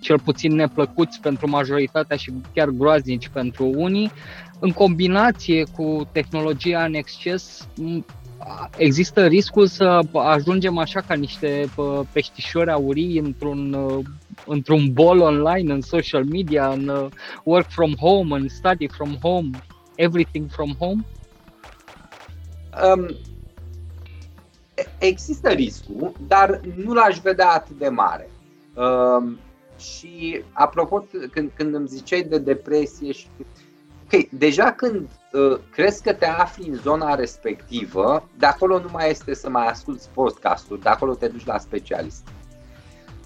cel 0.00 0.18
puțin 0.18 0.54
neplăcuți 0.54 1.20
pentru 1.20 1.48
majoritatea 1.48 2.16
și 2.16 2.32
chiar 2.54 2.68
groaznici 2.68 3.28
pentru 3.28 3.72
unii, 3.74 4.10
în 4.58 4.70
combinație 4.70 5.64
cu 5.76 6.08
tehnologia 6.12 6.84
în 6.84 6.94
exces, 6.94 7.68
există 8.76 9.26
riscul 9.26 9.66
să 9.66 9.98
ajungem 10.12 10.78
așa 10.78 11.00
ca 11.00 11.14
niște 11.14 11.64
peștișori 12.12 12.70
aurii 12.70 13.18
într-un, 13.18 13.76
într-un 14.46 14.92
bol 14.92 15.20
online, 15.20 15.72
în 15.72 15.80
social 15.80 16.24
media, 16.24 16.68
în 16.68 17.08
work 17.44 17.66
from 17.68 17.94
home, 18.00 18.36
în 18.36 18.48
study 18.48 18.88
from 18.88 19.16
home, 19.22 19.50
everything 19.94 20.50
from 20.50 20.74
home? 20.78 21.04
Um, 22.84 23.16
există 24.98 25.48
riscul, 25.48 26.12
dar 26.26 26.60
nu 26.76 26.92
l-aș 26.92 27.18
vedea 27.18 27.50
atât 27.50 27.78
de 27.78 27.88
mare. 27.88 28.30
Um, 28.74 29.38
și 29.78 30.42
apropo, 30.52 31.04
când, 31.30 31.50
când 31.54 31.74
îmi 31.74 31.88
ziceai 31.88 32.22
de 32.22 32.38
depresie 32.38 33.12
și 33.12 33.26
ok, 34.04 34.28
deja 34.28 34.72
când 34.72 35.08
uh, 35.32 35.58
crezi 35.70 36.02
că 36.02 36.12
te 36.12 36.26
afli 36.26 36.68
în 36.68 36.74
zona 36.74 37.14
respectivă, 37.14 38.28
de 38.38 38.46
acolo 38.46 38.78
nu 38.78 38.88
mai 38.92 39.10
este 39.10 39.34
să 39.34 39.48
mai 39.48 39.66
asculti 39.66 40.08
podcastul, 40.14 40.78
de 40.82 40.88
acolo 40.88 41.14
te 41.14 41.28
duci 41.28 41.46
la 41.46 41.58
specialist. 41.58 42.28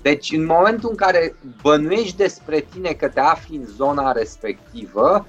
Deci 0.02 0.33
în 0.33 0.44
momentul 0.44 0.90
în 0.90 0.96
care 0.96 1.35
bănuiești 1.62 2.16
despre 2.16 2.61
tine 2.61 2.92
că 2.92 3.09
te 3.09 3.20
afli 3.20 3.57
în 3.57 3.66
zona 3.66 4.12
respectivă, 4.12 5.26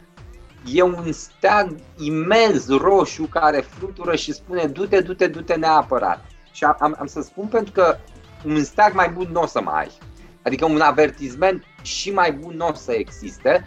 e 0.66 0.82
un 0.82 1.12
steag 1.12 1.76
imens 1.98 2.68
roșu 2.68 3.24
care 3.24 3.60
flutură 3.60 4.16
și 4.16 4.34
spune 4.34 4.66
du-te, 4.66 5.00
du-te, 5.00 5.28
du-te 5.28 5.56
neapărat. 5.56 6.26
Și 6.52 6.64
am, 6.64 6.96
am 7.00 7.06
să 7.06 7.22
spun 7.22 7.48
pentru 7.48 7.72
că 7.72 7.98
un 8.46 8.64
steag 8.64 8.94
mai 8.94 9.10
bun 9.10 9.28
nu 9.32 9.42
o 9.42 9.46
să 9.46 9.62
mai 9.62 9.80
ai. 9.80 9.92
Adică 10.44 10.66
un 10.66 10.82
avertisment 10.82 11.64
și 11.82 12.12
mai 12.12 12.32
bun 12.32 12.56
nu 12.56 12.68
o 12.68 12.74
să 12.74 12.92
existe. 12.92 13.66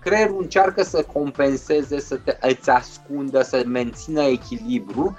Creierul 0.00 0.40
încearcă 0.40 0.82
să 0.82 1.02
compenseze, 1.02 2.00
să 2.00 2.16
te, 2.16 2.36
îți 2.40 2.70
ascundă, 2.70 3.42
să 3.42 3.62
mențină 3.66 4.22
echilibru, 4.22 5.18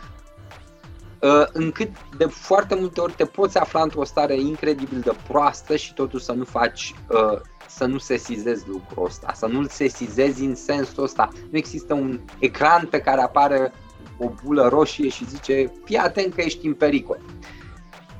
ă, 1.22 1.50
încât 1.54 1.90
de 2.18 2.26
foarte 2.26 2.76
multe 2.76 3.02
ori 3.02 3.14
te 3.14 3.26
poți 3.26 3.58
afla 3.58 3.82
într-o 3.82 4.04
stare 4.04 4.40
incredibil 4.40 5.00
de 5.00 5.12
proastă 5.28 5.76
și 5.76 5.94
totuși 5.94 6.24
să 6.24 6.32
nu 6.32 6.44
faci 6.44 6.96
ă, 7.10 7.42
să 7.68 7.86
nu 7.86 7.98
sesizezi 7.98 8.68
lucrul 8.68 9.06
ăsta, 9.06 9.32
să 9.36 9.46
nu-l 9.46 9.68
sesizezi 9.68 10.44
în 10.44 10.56
sensul 10.56 11.04
ăsta. 11.04 11.30
Nu 11.50 11.58
există 11.58 11.94
un 11.94 12.20
ecran 12.40 12.88
pe 12.90 13.00
care 13.00 13.22
apare 13.22 13.74
o 14.18 14.30
bulă 14.44 14.68
roșie 14.68 15.10
și 15.10 15.30
zice 15.30 15.72
fii 15.84 15.98
atent 15.98 16.34
că 16.34 16.42
ești 16.42 16.66
în 16.66 16.74
pericol. 16.74 17.20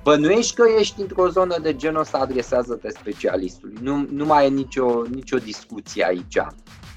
Bănuiești 0.04 0.56
că 0.56 0.64
ești 0.80 1.02
într-o 1.02 1.30
zonă 1.30 1.56
de 1.62 1.76
genul 1.76 2.00
ăsta, 2.00 2.18
adresează-te 2.18 2.90
specialistului. 2.90 3.78
Nu, 3.82 4.08
nu 4.10 4.26
mai 4.26 4.46
e 4.46 4.50
nicio, 4.50 5.02
nicio 5.10 5.38
discuție 5.38 6.06
aici. 6.06 6.38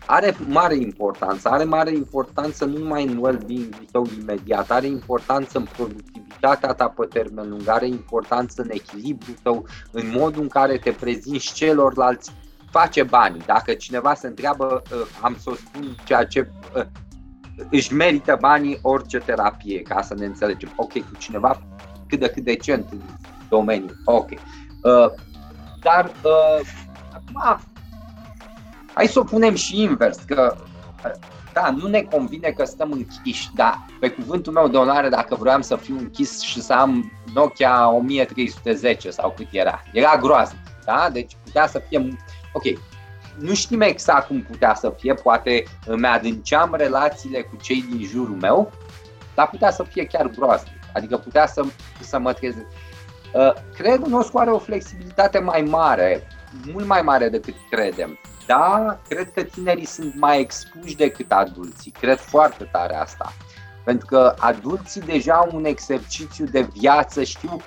Are 0.06 0.36
mare 0.48 0.74
importanță, 0.74 1.48
are 1.48 1.64
mare 1.64 1.92
importanță 1.92 2.64
nu 2.64 2.78
numai 2.78 3.04
în 3.04 3.16
well-being-ul 3.16 3.84
tău 3.92 4.06
imediat, 4.20 4.70
are 4.70 4.86
importanță 4.86 5.58
în 5.58 5.66
productivitatea 5.76 6.72
ta 6.72 6.88
pe 6.88 7.06
termen 7.06 7.48
lung, 7.48 7.68
are 7.68 7.86
importanță 7.86 8.62
în 8.62 8.68
echilibru 8.70 9.34
tău, 9.42 9.66
în 9.90 10.10
modul 10.10 10.42
în 10.42 10.48
care 10.48 10.78
te 10.78 10.90
prezinți 10.90 11.54
celorlalți 11.54 12.32
face 12.70 13.02
bani. 13.02 13.42
Dacă 13.46 13.72
cineva 13.72 14.14
se 14.14 14.26
întreabă, 14.26 14.82
uh, 14.92 15.00
am 15.20 15.36
să 15.40 15.50
o 15.50 15.54
spun 15.54 15.96
ceea 16.04 16.24
ce 16.24 16.50
uh, 16.76 16.84
își 17.70 17.94
merită 17.94 18.36
banii 18.40 18.78
orice 18.82 19.18
terapie, 19.18 19.82
ca 19.82 20.02
să 20.02 20.14
ne 20.14 20.24
înțelegem. 20.24 20.72
Ok, 20.76 20.92
cu 20.92 21.16
cineva 21.18 21.62
cât 22.08 22.18
de 22.18 22.28
cât 22.28 22.44
decent 22.44 22.88
în 22.90 23.00
domeniu. 23.48 23.90
Ok. 24.04 24.28
Uh, 24.30 25.10
dar 25.82 26.10
acum 27.12 27.60
hai 28.94 29.07
să 29.07 29.18
o 29.18 29.24
punem 29.24 29.55
și 29.55 29.81
invers, 29.81 30.16
că 30.16 30.57
da, 31.53 31.70
nu 31.70 31.88
ne 31.88 32.03
convine 32.03 32.50
că 32.50 32.64
stăm 32.64 32.90
închiși, 32.92 33.48
dar 33.55 33.87
pe 34.00 34.11
cuvântul 34.11 34.53
meu 34.53 34.68
de 34.68 34.76
onoare, 34.76 35.09
dacă 35.09 35.35
vreau 35.35 35.62
să 35.62 35.76
fiu 35.76 35.96
închis 35.98 36.40
și 36.40 36.62
să 36.62 36.72
am 36.72 37.12
Nokia 37.35 37.88
1310 37.88 39.11
sau 39.11 39.33
cât 39.37 39.46
era, 39.50 39.83
era 39.92 40.16
groaznic, 40.16 40.61
da? 40.85 41.09
Deci 41.12 41.37
putea 41.44 41.66
să 41.66 41.83
fie 41.88 42.16
ok, 42.53 42.64
nu 43.38 43.55
știm 43.55 43.81
exact 43.81 44.26
cum 44.26 44.42
putea 44.42 44.74
să 44.74 44.94
fie, 44.98 45.14
poate 45.14 45.64
îmi 45.87 46.07
adânceam 46.07 46.74
relațiile 46.74 47.42
cu 47.42 47.57
cei 47.62 47.85
din 47.90 48.07
jurul 48.07 48.37
meu, 48.40 48.72
dar 49.35 49.48
putea 49.48 49.70
să 49.70 49.83
fie 49.83 50.05
chiar 50.05 50.26
groaznic, 50.26 50.79
adică 50.92 51.16
putea 51.16 51.46
să, 51.46 51.62
să 52.00 52.18
mă 52.18 52.33
trezesc. 52.33 52.66
Uh, 53.35 53.53
creierul 53.74 54.09
nostru 54.09 54.38
are 54.38 54.50
o 54.50 54.59
flexibilitate 54.59 55.38
mai 55.38 55.61
mare, 55.61 56.26
mult 56.72 56.87
mai 56.87 57.03
mare 57.03 57.29
decât 57.29 57.55
credem. 57.70 58.18
Da, 58.50 58.98
cred 59.08 59.32
că 59.32 59.42
tinerii 59.42 59.86
sunt 59.86 60.14
mai 60.18 60.40
expuși 60.40 60.96
decât 60.96 61.32
adulții, 61.32 61.90
cred 61.90 62.18
foarte 62.18 62.68
tare 62.72 62.94
asta. 62.94 63.32
Pentru 63.84 64.06
că 64.06 64.34
adulții 64.38 65.00
deja 65.00 65.34
au 65.34 65.50
un 65.52 65.64
exercițiu 65.64 66.44
de 66.44 66.60
viață, 66.60 67.22
știu 67.22 67.60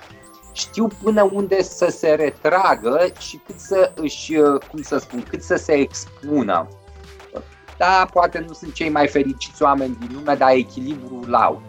știu 0.52 0.88
până 1.02 1.22
unde 1.32 1.62
să 1.62 1.86
se 1.90 2.14
retragă 2.14 3.06
și 3.18 3.40
cât 3.46 3.58
să 3.58 3.92
își, 3.94 4.36
uh, 4.36 4.60
cum 4.70 4.82
să 4.82 4.98
spun, 4.98 5.22
cât 5.28 5.42
să 5.42 5.56
se 5.56 5.72
expună. 5.72 6.68
Da, 7.76 8.06
poate 8.12 8.44
nu 8.46 8.52
sunt 8.52 8.72
cei 8.72 8.88
mai 8.88 9.08
fericiți 9.08 9.62
oameni 9.62 9.96
din 10.00 10.10
lume, 10.14 10.34
dar 10.34 10.50
echilibrul 10.50 11.34
au. 11.34 11.62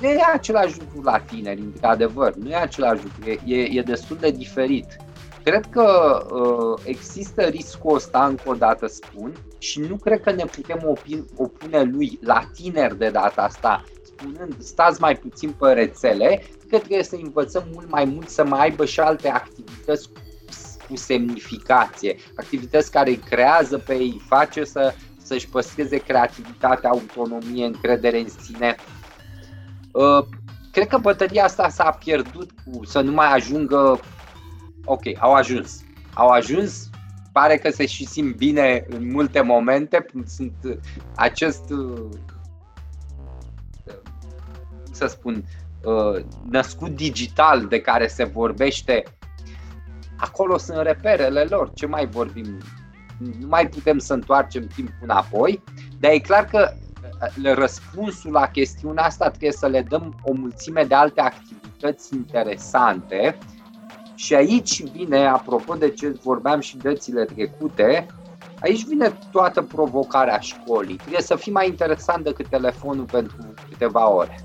Nu 0.00 0.08
e 0.08 0.20
același 0.34 0.78
lucru 0.78 1.02
la 1.02 1.18
tineri, 1.18 1.60
într-adevăr, 1.60 2.34
nu 2.34 2.50
e 2.50 2.54
același 2.54 3.02
lucru, 3.02 3.30
e, 3.44 3.56
e 3.56 3.82
destul 3.82 4.16
de 4.16 4.30
diferit. 4.30 4.96
Cred 5.44 5.66
că 5.70 6.18
uh, 6.30 6.80
există 6.84 7.42
riscul 7.42 7.94
ăsta, 7.94 8.26
încă 8.26 8.42
o 8.46 8.54
dată 8.54 8.86
spun, 8.86 9.32
și 9.58 9.80
nu 9.80 9.96
cred 9.96 10.20
că 10.20 10.32
ne 10.32 10.44
putem 10.44 10.98
opune 11.36 11.82
lui 11.82 12.18
la 12.22 12.48
tineri 12.54 12.98
de 12.98 13.10
data 13.10 13.42
asta, 13.42 13.84
spunând 14.02 14.62
stați 14.62 15.00
mai 15.00 15.16
puțin 15.16 15.50
pe 15.50 15.72
rețele, 15.72 16.42
că 16.68 16.78
trebuie 16.78 17.02
să 17.02 17.16
învățăm 17.22 17.64
mult 17.72 17.90
mai 17.90 18.04
mult 18.04 18.28
să 18.28 18.44
mai 18.44 18.60
aibă 18.60 18.84
și 18.84 19.00
alte 19.00 19.28
activități 19.28 20.08
cu 20.88 20.96
semnificație, 20.96 22.16
activități 22.36 22.90
care 22.90 23.10
îi 23.10 23.16
creează 23.16 23.78
pe 23.78 23.94
ei, 23.94 24.22
face 24.28 24.64
să, 24.64 24.94
să-și 25.22 25.48
păstreze 25.48 25.96
creativitatea, 25.96 26.90
autonomie, 26.90 27.66
încredere 27.66 28.18
în 28.18 28.28
sine. 28.28 28.76
Uh, 29.92 30.26
cred 30.72 30.86
că 30.86 30.98
bătălia 30.98 31.44
asta 31.44 31.68
s-a 31.68 31.90
pierdut 31.90 32.50
cu 32.50 32.84
să 32.84 33.00
nu 33.00 33.12
mai 33.12 33.32
ajungă, 33.32 34.00
ok, 34.84 35.02
au 35.18 35.32
ajuns, 35.32 35.84
au 36.14 36.28
ajuns, 36.28 36.90
pare 37.32 37.56
că 37.56 37.70
se 37.70 37.86
și 37.86 38.06
simt 38.06 38.36
bine 38.36 38.86
în 38.88 39.10
multe 39.10 39.40
momente, 39.40 40.06
sunt 40.26 40.54
acest, 41.14 41.70
uh, 41.70 42.08
să 44.90 45.06
spun, 45.06 45.44
Uh, 45.84 46.24
născut 46.50 46.96
digital 46.96 47.66
de 47.66 47.80
care 47.80 48.06
se 48.06 48.24
vorbește, 48.24 49.02
acolo 50.16 50.58
sunt 50.58 50.78
reperele 50.82 51.42
lor. 51.42 51.70
Ce 51.74 51.86
mai 51.86 52.06
vorbim? 52.06 52.58
Nu 53.18 53.46
mai 53.46 53.68
putem 53.68 53.98
să 53.98 54.12
întoarcem 54.12 54.66
timpul 54.74 54.98
înapoi, 55.00 55.62
dar 56.00 56.10
e 56.10 56.18
clar 56.18 56.44
că 56.44 56.72
uh, 57.42 57.54
răspunsul 57.54 58.32
la 58.32 58.46
chestiunea 58.46 59.04
asta 59.04 59.28
trebuie 59.28 59.52
să 59.52 59.66
le 59.66 59.82
dăm 59.82 60.20
o 60.22 60.32
mulțime 60.32 60.84
de 60.84 60.94
alte 60.94 61.20
activități 61.20 62.14
interesante 62.14 63.38
și 64.14 64.34
aici 64.34 64.82
vine, 64.82 65.26
apropo 65.26 65.74
de 65.74 65.90
ce 65.90 66.16
vorbeam 66.22 66.60
și 66.60 66.76
dățile 66.76 67.24
trecute, 67.24 68.06
aici 68.60 68.86
vine 68.86 69.18
toată 69.30 69.62
provocarea 69.62 70.38
școlii. 70.38 70.96
Trebuie 70.96 71.20
să 71.20 71.36
fii 71.36 71.52
mai 71.52 71.68
interesant 71.68 72.24
decât 72.24 72.48
telefonul 72.48 73.04
pentru 73.04 73.36
câteva 73.70 74.10
ore. 74.10 74.44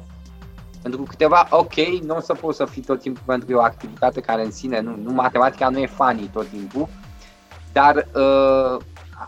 Pentru 0.81 1.03
câteva, 1.03 1.47
ok, 1.49 1.75
nu 2.03 2.15
o 2.15 2.19
să 2.19 2.33
poți 2.33 2.57
să 2.57 2.65
fii 2.65 2.81
tot 2.81 3.01
timpul 3.01 3.23
pentru 3.25 3.55
o 3.55 3.61
activitate 3.61 4.21
care 4.21 4.45
în 4.45 4.51
sine, 4.51 4.79
nu, 4.79 4.95
nu 4.95 5.11
matematica 5.11 5.69
nu 5.69 5.79
e 5.79 5.85
funny 5.85 6.29
tot 6.33 6.47
timpul, 6.47 6.87
dar 7.71 7.95
uh, 7.95 8.81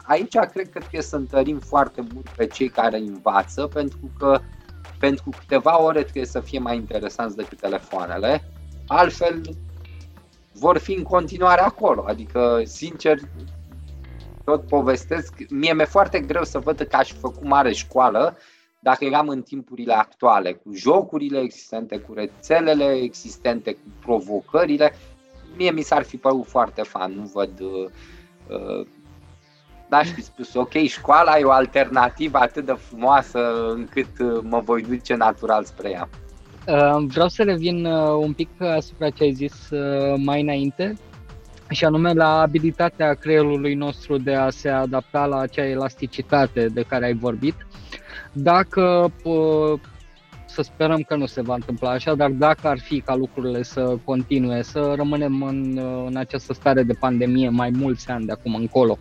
aici 0.03 0.35
cred 0.35 0.69
că 0.69 0.79
trebuie 0.79 1.01
să 1.01 1.15
întărim 1.15 1.59
foarte 1.59 2.03
mult 2.13 2.29
pe 2.29 2.47
cei 2.47 2.69
care 2.69 2.97
învață, 2.97 3.67
pentru 3.73 4.11
că 4.19 4.39
pentru 4.99 5.29
câteva 5.37 5.81
ore 5.81 6.01
trebuie 6.01 6.25
să 6.25 6.39
fie 6.39 6.59
mai 6.59 6.75
interesanți 6.75 7.35
decât 7.35 7.59
telefoanele, 7.59 8.51
altfel 8.87 9.41
vor 10.53 10.77
fi 10.77 10.93
în 10.93 11.03
continuare 11.03 11.61
acolo. 11.61 12.03
Adică, 12.07 12.61
sincer, 12.65 13.19
tot 14.43 14.67
povestesc, 14.67 15.33
mie 15.49 15.73
mi-e 15.73 15.85
foarte 15.85 16.19
greu 16.19 16.43
să 16.43 16.59
văd 16.59 16.87
că 16.89 16.95
aș 16.95 17.11
făcut 17.11 17.43
mare 17.43 17.73
școală 17.73 18.37
dacă 18.79 19.05
eram 19.05 19.27
în 19.27 19.41
timpurile 19.41 19.93
actuale, 19.93 20.53
cu 20.53 20.73
jocurile 20.73 21.39
existente, 21.39 21.97
cu 21.97 22.13
rețelele 22.13 22.91
existente, 22.91 23.73
cu 23.73 23.79
provocările, 23.99 24.93
mie 25.57 25.71
mi 25.71 25.81
s-ar 25.81 26.03
fi 26.03 26.17
părut 26.17 26.45
foarte 26.47 26.81
fan, 26.81 27.11
nu 27.11 27.23
văd 27.33 27.59
uh, 27.59 27.89
uh 28.47 28.87
n-aș 29.89 30.09
fi 30.11 30.21
spus, 30.21 30.53
ok, 30.53 30.73
școala 30.73 31.39
e 31.39 31.43
o 31.43 31.51
alternativă 31.51 32.37
atât 32.37 32.65
de 32.65 32.71
frumoasă 32.71 33.71
încât 33.71 34.19
uh, 34.19 34.39
mă 34.43 34.59
voi 34.59 34.81
duce 34.81 35.15
natural 35.15 35.63
spre 35.63 35.89
ea. 35.89 36.09
Uh, 36.67 37.03
vreau 37.07 37.27
să 37.27 37.43
revin 37.43 37.85
un 38.19 38.33
pic 38.33 38.49
asupra 38.61 39.09
ce 39.09 39.23
ai 39.23 39.31
zis 39.33 39.69
mai 40.15 40.41
înainte, 40.41 40.93
și 41.71 41.85
anume 41.85 42.13
la 42.13 42.41
abilitatea 42.41 43.13
creierului 43.13 43.73
nostru 43.73 44.17
de 44.17 44.33
a 44.33 44.49
se 44.49 44.69
adapta 44.69 45.25
la 45.25 45.39
acea 45.39 45.65
elasticitate 45.65 46.65
de 46.65 46.81
care 46.81 47.05
ai 47.05 47.13
vorbit. 47.13 47.55
Dacă 48.31 49.13
să 50.45 50.61
sperăm 50.61 51.01
că 51.01 51.15
nu 51.15 51.25
se 51.25 51.41
va 51.41 51.53
întâmpla 51.53 51.89
așa, 51.89 52.15
dar 52.15 52.29
dacă 52.29 52.67
ar 52.67 52.79
fi 52.79 52.99
ca 52.99 53.15
lucrurile 53.15 53.63
să 53.63 53.97
continue, 54.03 54.61
să 54.61 54.93
rămânem 54.95 55.41
în, 55.41 55.79
în 56.07 56.15
această 56.15 56.53
stare 56.53 56.83
de 56.83 56.93
pandemie 56.93 57.49
mai 57.49 57.69
mulți 57.69 58.09
ani 58.09 58.25
de 58.25 58.31
acum 58.31 58.55
încolo, 58.55 58.97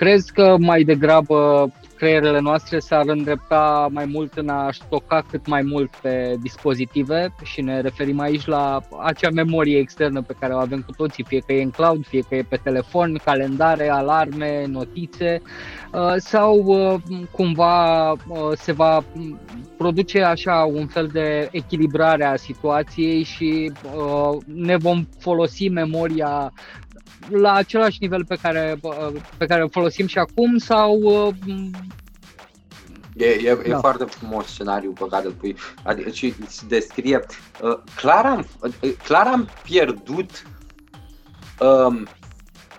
crezi 0.00 0.32
că 0.32 0.56
mai 0.58 0.82
degrabă 0.82 1.72
creierele 1.96 2.40
noastre 2.40 2.78
s-ar 2.78 3.04
îndrepta 3.06 3.88
mai 3.90 4.04
mult 4.04 4.32
în 4.34 4.48
a 4.48 4.70
stoca 4.72 5.24
cât 5.30 5.46
mai 5.46 5.62
mult 5.62 5.96
pe 6.02 6.34
dispozitive? 6.42 7.34
Și 7.42 7.60
ne 7.60 7.80
referim 7.80 8.20
aici 8.20 8.46
la 8.46 8.80
acea 9.02 9.30
memorie 9.30 9.78
externă 9.78 10.22
pe 10.22 10.36
care 10.40 10.52
o 10.52 10.58
avem 10.58 10.82
cu 10.86 10.92
toții, 10.92 11.24
fie 11.24 11.38
că 11.46 11.52
e 11.52 11.62
în 11.62 11.70
cloud, 11.70 12.06
fie 12.06 12.20
că 12.28 12.34
e 12.34 12.42
pe 12.48 12.60
telefon, 12.62 13.20
calendare, 13.24 13.88
alarme, 13.88 14.64
notițe. 14.66 15.42
Uh, 15.92 16.14
sau 16.16 16.56
uh, 16.56 16.94
cumva 17.30 18.10
uh, 18.10 18.16
se 18.54 18.72
va 18.72 19.04
produce 19.76 20.22
așa 20.22 20.70
un 20.72 20.86
fel 20.86 21.06
de 21.06 21.48
echilibrare 21.50 22.24
a 22.24 22.36
situației 22.36 23.22
și 23.22 23.72
ne 24.44 24.76
vom 24.76 25.06
folosi 25.18 25.68
memoria 25.68 26.52
la 27.28 27.52
același 27.52 27.98
nivel 28.00 28.24
pe 28.24 28.38
care, 28.42 28.80
pe 29.36 29.46
care 29.46 29.62
îl 29.62 29.70
folosim 29.70 30.06
și 30.06 30.18
acum 30.18 30.58
sau 30.58 30.98
E, 33.16 33.24
e, 33.24 33.54
da. 33.54 33.70
e 33.70 33.74
foarte 33.74 34.04
frumos 34.04 34.46
scenariul 34.46 34.92
pe 34.92 35.06
care 35.10 35.26
îl 35.26 35.32
pui. 35.32 35.56
Adică 35.82 36.10
și 36.10 36.34
îți 36.40 36.68
descrie. 36.68 37.20
Uh, 37.62 37.78
clar, 37.94 38.26
am, 38.26 38.46
uh, 38.60 38.92
clar 39.04 39.26
am 39.26 39.48
pierdut 39.62 40.44
um, 41.60 42.08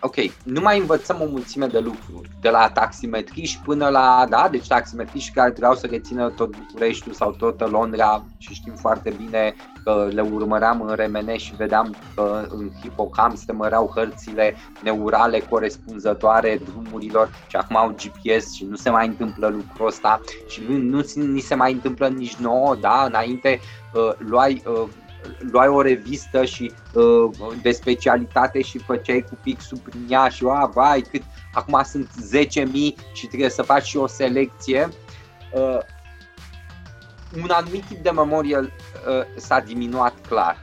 ok, 0.01 0.15
nu 0.43 0.61
mai 0.61 0.79
învățăm 0.79 1.21
o 1.21 1.25
mulțime 1.25 1.67
de 1.67 1.79
lucruri, 1.79 2.29
de 2.41 2.49
la 2.49 2.69
taximetriști 2.69 3.61
până 3.63 3.89
la, 3.89 4.25
da, 4.29 4.47
deci 4.51 4.67
taximetriști 4.67 5.31
care 5.31 5.49
trebuiau 5.49 5.75
să 5.75 5.87
rețină 5.87 6.29
tot 6.29 6.55
Bucureștiul 6.55 7.13
sau 7.13 7.31
tot 7.31 7.69
Londra 7.69 8.25
și 8.37 8.53
știm 8.53 8.73
foarte 8.75 9.09
bine 9.09 9.55
că 9.83 10.07
le 10.11 10.21
urmăream 10.21 10.81
în 10.81 10.95
remene 10.95 11.37
și 11.37 11.55
vedeam 11.55 11.95
că 12.15 12.47
în 12.49 12.71
hipocamp 12.81 13.37
se 13.37 13.51
măreau 13.51 13.91
hărțile 13.95 14.55
neurale 14.83 15.39
corespunzătoare 15.39 16.61
drumurilor 16.65 17.29
și 17.47 17.55
acum 17.55 17.75
au 17.75 17.95
GPS 17.95 18.53
și 18.53 18.65
nu 18.65 18.75
se 18.75 18.89
mai 18.89 19.07
întâmplă 19.07 19.47
lucrul 19.47 19.87
ăsta 19.87 20.21
și 20.47 20.63
nu, 20.67 20.77
nu 20.77 21.03
ni 21.15 21.39
se 21.39 21.55
mai 21.55 21.71
întâmplă 21.71 22.07
nici 22.07 22.35
nouă, 22.35 22.75
da, 22.75 23.03
înainte 23.03 23.59
uh, 23.93 24.11
luai 24.17 24.61
uh, 24.65 24.89
luai 25.51 25.67
o 25.67 25.81
revistă 25.81 26.45
și 26.45 26.71
uh, 26.93 27.53
de 27.61 27.71
specialitate 27.71 28.61
și 28.61 28.77
făceai 28.77 29.25
cu 29.29 29.37
pixul 29.43 29.77
prin 29.77 30.05
ea 30.09 30.29
și 30.29 30.45
a, 30.47 30.65
vai, 30.65 31.01
cât, 31.01 31.21
acum 31.53 31.81
sunt 31.83 32.09
10.000 32.09 32.63
și 33.13 33.27
trebuie 33.27 33.49
să 33.49 33.61
faci 33.61 33.85
și 33.85 33.97
o 33.97 34.07
selecție. 34.07 34.89
Uh, 35.53 35.77
un 37.43 37.49
anumit 37.49 37.83
tip 37.83 38.03
de 38.03 38.09
memorie 38.09 38.57
uh, 38.57 38.69
s-a 39.35 39.59
diminuat 39.59 40.13
clar. 40.27 40.57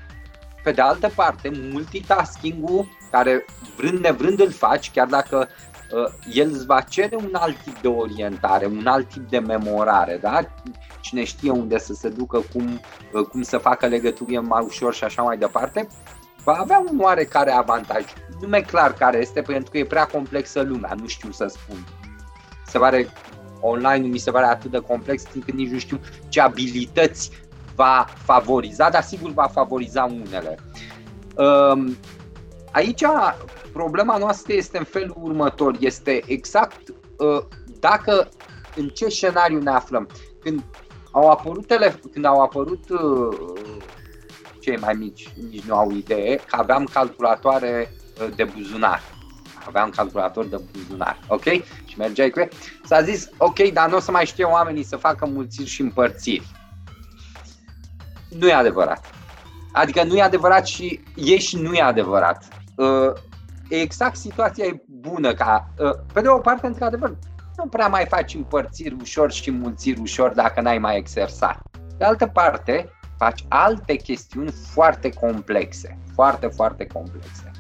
Pe 0.63 0.73
de 0.73 0.81
altă 0.81 1.11
parte, 1.15 1.51
multitasking-ul, 1.73 2.89
care 3.11 3.45
vrând 3.77 3.99
nevrând 3.99 4.41
îl 4.41 4.51
faci, 4.51 4.91
chiar 4.91 5.07
dacă 5.07 5.49
uh, 5.49 5.78
el 6.33 6.51
îți 6.53 6.67
va 6.67 6.81
cere 6.81 7.17
un 7.17 7.31
alt 7.33 7.57
tip 7.63 7.81
de 7.81 7.89
orientare, 7.89 8.67
un 8.67 8.87
alt 8.87 9.09
tip 9.09 9.29
de 9.29 9.39
memorare, 9.39 10.19
da? 10.21 10.41
cine 11.01 11.25
știe 11.25 11.51
unde 11.51 11.79
să 11.79 11.93
se 11.93 12.09
ducă, 12.09 12.43
cum, 12.53 12.81
uh, 13.13 13.27
cum 13.27 13.43
să 13.43 13.59
facă 13.59 13.87
legături 13.87 14.37
mai 14.37 14.65
ușor 14.65 14.95
și 14.95 15.05
așa 15.05 15.23
mai 15.23 15.39
departe, 15.39 15.89
va 16.45 16.53
avea 16.53 16.85
un 16.91 16.99
oarecare 17.01 17.51
avantaj. 17.51 18.05
Nu 18.41 18.49
mi-e 18.49 18.61
clar 18.61 18.93
care 18.93 19.19
este, 19.19 19.43
pentru 19.43 19.71
că 19.71 19.79
e 19.79 19.85
prea 19.85 20.07
complexă 20.07 20.63
lumea, 20.63 20.95
nu 21.01 21.07
știu 21.07 21.31
să 21.31 21.47
spun. 21.47 21.87
Se 22.67 22.79
pare 22.79 23.09
online 23.61 24.07
mi 24.07 24.19
se 24.19 24.31
pare 24.31 24.47
atât 24.47 24.71
de 24.71 24.79
complex 24.79 25.23
încât 25.35 25.55
nici 25.55 25.71
nu 25.71 25.79
știu 25.79 26.01
ce 26.29 26.41
abilități 26.41 27.31
va 27.75 28.07
favoriza, 28.25 28.91
dar 28.91 29.03
sigur 29.03 29.31
va 29.31 29.47
favoriza 29.47 30.05
unele. 30.05 30.59
Um, 31.35 31.97
aici 32.73 33.03
problema 33.79 34.17
noastră 34.17 34.53
este 34.53 34.79
în 34.79 34.85
felul 34.85 35.17
următor, 35.21 35.77
este 35.81 36.23
exact 36.27 36.89
uh, 36.89 37.43
dacă 37.81 38.29
în 38.77 38.89
ce 38.89 39.09
scenariu 39.09 39.61
ne 39.61 39.71
aflăm. 39.71 40.09
Când 40.43 40.65
au 41.13 41.31
apărut 41.31 41.67
tele, 41.67 42.01
când 42.13 42.25
au 42.25 42.43
apărut 42.43 42.91
uh, 42.91 43.61
cei 44.61 44.77
mai 44.77 44.95
mici, 44.95 45.33
nici 45.51 45.65
nu 45.65 45.75
au 45.75 45.91
idee, 45.91 46.37
că 46.37 46.57
aveam 46.57 46.85
calculatoare 46.93 47.93
uh, 48.21 48.35
de 48.37 48.45
buzunar. 48.45 49.03
Aveam 49.67 49.91
calculator 49.91 50.45
de 50.45 50.61
buzunar, 50.73 51.19
ok? 51.29 51.45
Și 51.85 51.99
mergeai 51.99 52.31
cu 52.31 52.49
S-a 52.85 53.03
zis, 53.03 53.29
ok, 53.37 53.59
dar 53.59 53.89
nu 53.91 53.97
o 53.97 54.01
să 54.01 54.11
mai 54.11 54.27
știe 54.27 54.45
oamenii 54.45 54.85
să 54.85 54.97
facă 54.97 55.27
mulțiri 55.27 55.69
și 55.69 55.81
împărțiri. 55.81 56.47
Nu 58.29 58.49
e 58.49 58.53
adevărat. 58.53 59.11
Adică 59.73 60.03
nu 60.03 60.17
e 60.17 60.23
adevărat 60.23 60.67
și 60.67 61.01
e 61.15 61.39
și 61.39 61.57
nu 61.57 61.75
e 61.75 61.83
adevărat. 61.83 62.49
Uh, 62.77 63.13
exact 63.69 64.17
situația 64.17 64.65
e 64.65 64.83
bună 64.87 65.35
ca, 65.35 65.69
uh, 65.79 65.91
pe 66.13 66.21
de 66.21 66.29
o 66.29 66.39
parte, 66.39 66.67
într-adevăr, 66.67 67.17
nu 67.57 67.65
prea 67.67 67.89
mai 67.89 68.07
faci 68.09 68.35
împărțiri 68.35 68.97
ușor 69.01 69.33
și 69.33 69.51
mulțiri 69.51 70.01
ușor 70.01 70.33
dacă 70.33 70.61
n-ai 70.61 70.79
mai 70.79 70.97
exersat. 70.97 71.61
De 71.99 72.05
altă 72.05 72.27
parte, 72.27 72.93
faci 73.17 73.45
alte 73.49 73.95
chestiuni 73.95 74.51
foarte 74.51 75.11
complexe, 75.11 75.99
foarte, 76.15 76.47
foarte 76.47 76.87
complexe. 76.87 77.51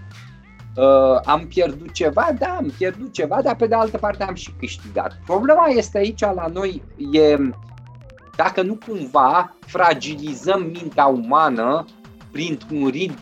Uh, 0.77 1.21
am 1.25 1.47
pierdut 1.47 1.93
ceva? 1.93 2.29
Da, 2.39 2.47
am 2.47 2.73
pierdut 2.79 3.13
ceva, 3.13 3.43
dar 3.43 3.57
pe 3.57 3.67
de 3.67 3.75
altă 3.75 3.99
parte 3.99 4.25
am 4.25 4.35
și 4.35 4.55
câștigat. 4.59 5.19
Problema 5.27 5.67
este 5.67 5.99
aici 5.99 6.21
la 6.21 6.47
noi, 6.53 6.83
e 7.13 7.37
dacă 8.37 8.63
nu 8.63 8.79
cumva 8.87 9.55
fragilizăm 9.61 10.63
mintea 10.63 11.07
umană 11.07 11.85
printr-un 12.39 12.89
ritm 12.89 13.17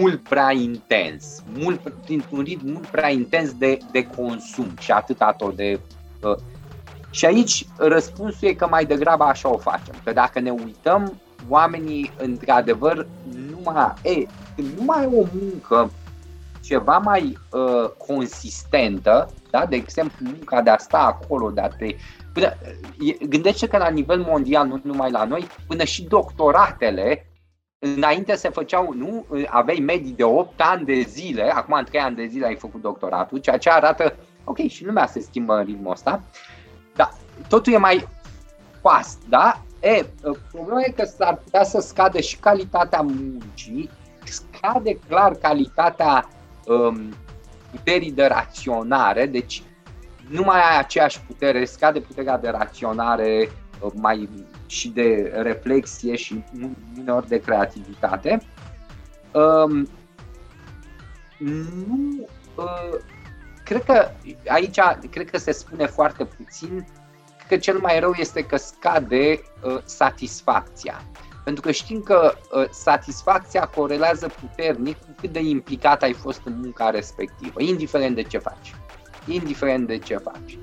mult 0.00 0.28
prea 0.28 0.52
intens, 0.52 1.42
mult, 1.54 1.80
printr-un 2.04 2.40
ritm 2.40 2.70
mult 2.72 2.86
prea 2.86 3.10
intens 3.10 3.52
de, 3.52 3.78
de 3.90 4.06
consum 4.06 4.68
și 4.80 4.90
atâta 4.90 5.32
tot 5.32 5.56
de 5.56 5.80
și 7.10 7.24
aici 7.24 7.66
răspunsul 7.76 8.48
e 8.48 8.52
că 8.52 8.66
mai 8.70 8.84
degrabă 8.84 9.24
așa 9.24 9.52
o 9.52 9.56
facem. 9.56 9.94
Că 10.04 10.12
dacă 10.12 10.40
ne 10.40 10.50
uităm, 10.50 11.20
oamenii 11.48 12.10
într-adevăr 12.16 13.06
nu 13.50 13.60
mai, 13.64 13.92
e, 14.02 14.26
nu 14.76 14.84
mai 14.84 15.02
e 15.02 15.06
o 15.06 15.24
muncă 15.40 15.90
ceva 16.60 16.98
mai 16.98 17.38
uh, 17.50 17.90
consistentă, 18.06 19.30
da? 19.50 19.66
de 19.66 19.76
exemplu 19.76 20.26
munca 20.26 20.62
de 20.62 20.70
a 20.70 20.76
sta 20.76 20.98
acolo, 20.98 21.50
de 21.50 21.60
a 21.60 21.68
te... 21.68 21.96
Până, 22.32 22.52
gândește 23.28 23.66
că 23.66 23.76
la 23.76 23.88
nivel 23.88 24.20
mondial, 24.28 24.66
nu 24.66 24.80
numai 24.82 25.10
la 25.10 25.24
noi, 25.24 25.46
până 25.66 25.84
și 25.84 26.02
doctoratele 26.02 27.26
înainte 27.78 28.34
se 28.34 28.48
făceau, 28.48 28.92
nu, 28.96 29.26
aveai 29.46 29.78
medii 29.78 30.12
de 30.12 30.24
8 30.24 30.60
ani 30.60 30.84
de 30.84 31.00
zile, 31.00 31.50
acum 31.50 31.74
în 31.74 31.84
3 31.84 32.00
ani 32.00 32.16
de 32.16 32.26
zile 32.26 32.46
ai 32.46 32.56
făcut 32.56 32.80
doctoratul, 32.80 33.38
ceea 33.38 33.58
ce 33.58 33.70
arată 33.70 34.14
Ok, 34.48 34.58
și 34.58 34.84
lumea 34.84 35.06
se 35.06 35.20
schimbă 35.20 35.54
în 35.54 35.64
ritmul 35.64 35.92
ăsta, 35.92 36.22
dar 36.94 37.12
totul 37.48 37.72
e 37.72 37.76
mai 37.76 38.08
fast, 38.82 39.18
da? 39.28 39.62
E, 39.80 40.04
problema 40.52 40.80
e 40.80 40.90
că 40.90 41.04
s-ar 41.04 41.36
putea 41.36 41.64
să 41.64 41.80
scadă 41.80 42.20
și 42.20 42.36
calitatea 42.36 43.00
muncii, 43.00 43.90
scade 44.24 44.98
clar 45.08 45.34
calitatea 45.34 46.28
um, 46.66 47.14
puterii 47.70 48.12
de 48.12 48.26
raționare, 48.26 49.26
deci 49.26 49.62
nu 50.28 50.42
mai 50.42 50.60
ai 50.60 50.78
aceeași 50.78 51.20
putere, 51.20 51.64
scade 51.64 52.00
puterea 52.00 52.38
de 52.38 52.48
raționare 52.48 53.50
uh, 53.80 53.92
mai 53.94 54.28
și 54.66 54.88
de 54.88 55.32
reflexie 55.34 56.16
și 56.16 56.44
uneori 56.98 57.28
de 57.28 57.40
creativitate. 57.40 58.42
Um, 59.32 59.88
nu, 61.38 62.28
uh, 62.54 62.98
cred 63.64 63.84
că 63.84 64.10
aici 64.46 64.78
cred 65.10 65.30
că 65.30 65.38
se 65.38 65.52
spune 65.52 65.86
foarte 65.86 66.24
puțin 66.24 66.86
că 67.48 67.56
cel 67.56 67.78
mai 67.78 68.00
rău 68.00 68.12
este 68.16 68.42
că 68.42 68.56
scade 68.56 69.40
uh, 69.64 69.78
satisfacția. 69.84 71.02
Pentru 71.44 71.62
că 71.62 71.70
știm 71.70 72.00
că 72.00 72.34
uh, 72.52 72.68
satisfacția 72.70 73.66
corelează 73.66 74.28
puternic 74.40 74.96
cu 74.96 75.14
cât 75.20 75.32
de 75.32 75.40
implicat 75.40 76.02
ai 76.02 76.12
fost 76.12 76.40
în 76.44 76.60
munca 76.60 76.90
respectivă, 76.90 77.62
indiferent 77.62 78.14
de 78.14 78.22
ce 78.22 78.38
faci. 78.38 78.74
Indiferent 79.26 79.86
de 79.86 79.98
ce 79.98 80.16
faci. 80.16 80.58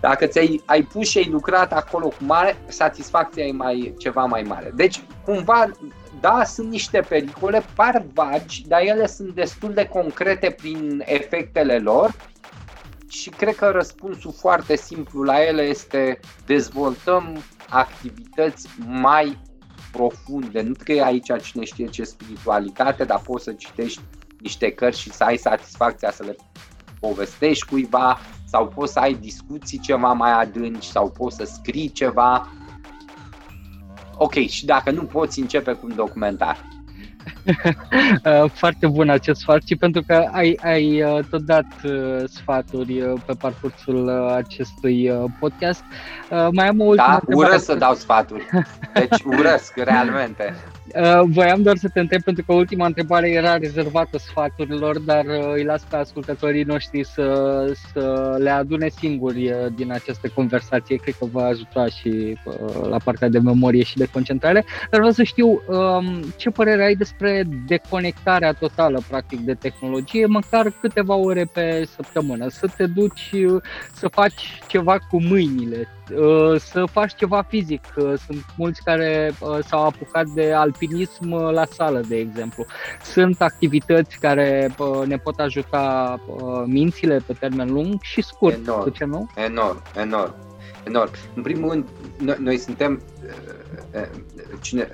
Dacă 0.00 0.26
ți-ai 0.26 0.62
ai 0.64 0.82
pus 0.82 1.08
și 1.08 1.18
ai 1.18 1.28
lucrat 1.30 1.72
acolo 1.72 2.08
cu 2.08 2.24
mare, 2.24 2.56
satisfacția 2.68 3.44
e 3.44 3.52
mai, 3.52 3.94
ceva 3.98 4.24
mai 4.24 4.42
mare. 4.42 4.72
Deci, 4.74 5.02
cumva, 5.24 5.70
da, 6.20 6.44
sunt 6.44 6.70
niște 6.70 7.00
pericole, 7.08 7.62
par 7.74 8.04
vagi, 8.14 8.64
dar 8.66 8.80
ele 8.80 9.06
sunt 9.06 9.34
destul 9.34 9.72
de 9.72 9.86
concrete 9.86 10.50
prin 10.50 11.02
efectele 11.04 11.78
lor 11.78 12.14
și 13.08 13.30
cred 13.30 13.54
că 13.54 13.70
răspunsul 13.70 14.32
foarte 14.32 14.76
simplu 14.76 15.22
la 15.22 15.42
ele 15.44 15.62
este 15.62 16.20
dezvoltăm 16.46 17.42
activități 17.68 18.68
mai 18.86 19.38
profunde. 19.92 20.60
Nu 20.60 20.72
că 20.84 20.92
e 20.92 21.04
aici 21.04 21.42
cine 21.42 21.64
știe 21.64 21.86
ce 21.86 22.04
spiritualitate, 22.04 23.04
dar 23.04 23.20
poți 23.20 23.44
să 23.44 23.52
citești 23.52 24.00
niște 24.40 24.70
cărți 24.70 25.00
și 25.00 25.12
să 25.12 25.24
ai 25.24 25.36
satisfacția 25.36 26.10
să 26.10 26.22
le 26.24 26.36
povestești 27.00 27.66
cuiva 27.66 28.18
sau 28.50 28.68
poți 28.68 28.92
să 28.92 28.98
ai 28.98 29.14
discuții 29.14 29.78
ceva 29.78 30.12
mai 30.12 30.32
adânci 30.32 30.84
sau 30.84 31.10
poți 31.10 31.36
să 31.36 31.44
scrii 31.44 31.90
ceva. 31.90 32.48
Ok, 34.16 34.34
și 34.34 34.64
dacă 34.64 34.90
nu 34.90 35.02
poți 35.02 35.40
începe 35.40 35.72
cu 35.72 35.86
un 35.86 35.94
documentar. 35.96 36.58
Uh, 38.24 38.50
foarte 38.50 38.86
bun 38.86 39.08
acest 39.08 39.40
sfat 39.40 39.62
și 39.66 39.76
pentru 39.76 40.02
că 40.06 40.28
ai, 40.32 40.58
ai 40.62 41.02
uh, 41.02 41.24
tot 41.30 41.40
dat 41.42 41.66
uh, 41.84 42.24
sfaturi 42.24 42.94
pe 43.26 43.32
parcursul 43.38 44.08
acestui 44.34 45.12
podcast. 45.40 45.82
Mai 46.50 46.68
am 46.68 46.80
o 46.80 46.84
ultimă 46.84 47.20
Da, 47.28 47.36
urăsc 47.36 47.64
să 47.64 47.74
dau 47.74 47.94
sfaturi. 47.94 48.46
Deci 48.94 49.22
urăsc, 49.22 49.76
realmente. 49.76 50.54
Uh, 50.94 51.20
voiam 51.26 51.62
doar 51.62 51.76
să 51.76 51.88
te 51.88 52.00
întreb 52.00 52.22
pentru 52.22 52.44
că 52.46 52.52
ultima 52.52 52.86
întrebare 52.86 53.30
era 53.30 53.56
rezervată 53.56 54.18
sfaturilor, 54.18 54.98
dar 54.98 55.24
uh, 55.24 55.52
îi 55.54 55.64
las 55.64 55.82
pe 55.82 55.96
ascultătorii 55.96 56.62
noștri 56.62 57.04
să, 57.04 57.64
să 57.92 58.36
le 58.38 58.50
adune 58.50 58.88
singuri 58.88 59.50
uh, 59.50 59.66
din 59.74 59.92
această 59.92 60.28
conversație. 60.34 60.96
Cred 60.96 61.14
că 61.18 61.26
va 61.32 61.44
ajuta 61.44 61.86
și 61.86 62.36
la 62.88 62.96
partea 63.04 63.28
de 63.28 63.38
memorie 63.38 63.82
și 63.82 63.96
de 63.96 64.08
concentrare. 64.12 64.64
Dar 64.90 65.00
vreau 65.00 65.14
să 65.14 65.22
știu 65.22 65.46
um, 65.48 66.22
ce 66.36 66.50
părere 66.50 66.84
ai 66.84 66.94
despre 66.94 67.44
deconectarea 67.66 68.52
totală, 68.52 69.00
practic, 69.08 69.40
de 69.40 69.54
tehnologie, 69.54 70.26
măcar 70.26 70.72
câteva 70.80 71.14
ore 71.14 71.50
pe 71.52 71.88
săptămână. 71.94 72.48
Să 72.48 72.66
te 72.76 72.86
duci 72.86 73.34
să 73.92 74.08
faci 74.08 74.60
ceva 74.66 74.98
cu 75.10 75.22
mâinile, 75.22 75.88
să 76.58 76.84
faci 76.92 77.14
ceva 77.14 77.42
fizic. 77.42 77.84
Sunt 77.96 78.44
mulți 78.56 78.82
care 78.82 79.32
s-au 79.60 79.84
apucat 79.84 80.26
de 80.26 80.52
al 80.52 80.68
alpinism 80.68 81.30
uh, 81.32 81.52
la 81.52 81.64
sală, 81.64 82.00
de 82.08 82.16
exemplu. 82.16 82.66
Sunt 83.02 83.40
activități 83.40 84.18
care 84.18 84.74
uh, 84.78 85.06
ne 85.06 85.16
pot 85.16 85.38
ajuta 85.38 86.16
uh, 86.26 86.62
mințile 86.66 87.20
pe 87.26 87.32
termen 87.32 87.72
lung 87.72 87.94
și 88.00 88.22
scurt, 88.22 88.66
enorm, 88.66 88.92
ce 88.92 89.04
nu? 89.04 89.28
Enorm, 89.36 89.82
enorm, 89.96 90.34
enorm. 90.86 91.10
În 91.34 91.42
primul 91.42 91.70
rând, 91.70 91.88
noi, 92.18 92.36
noi 92.38 92.56
suntem 92.56 93.00
cine, 94.60 94.90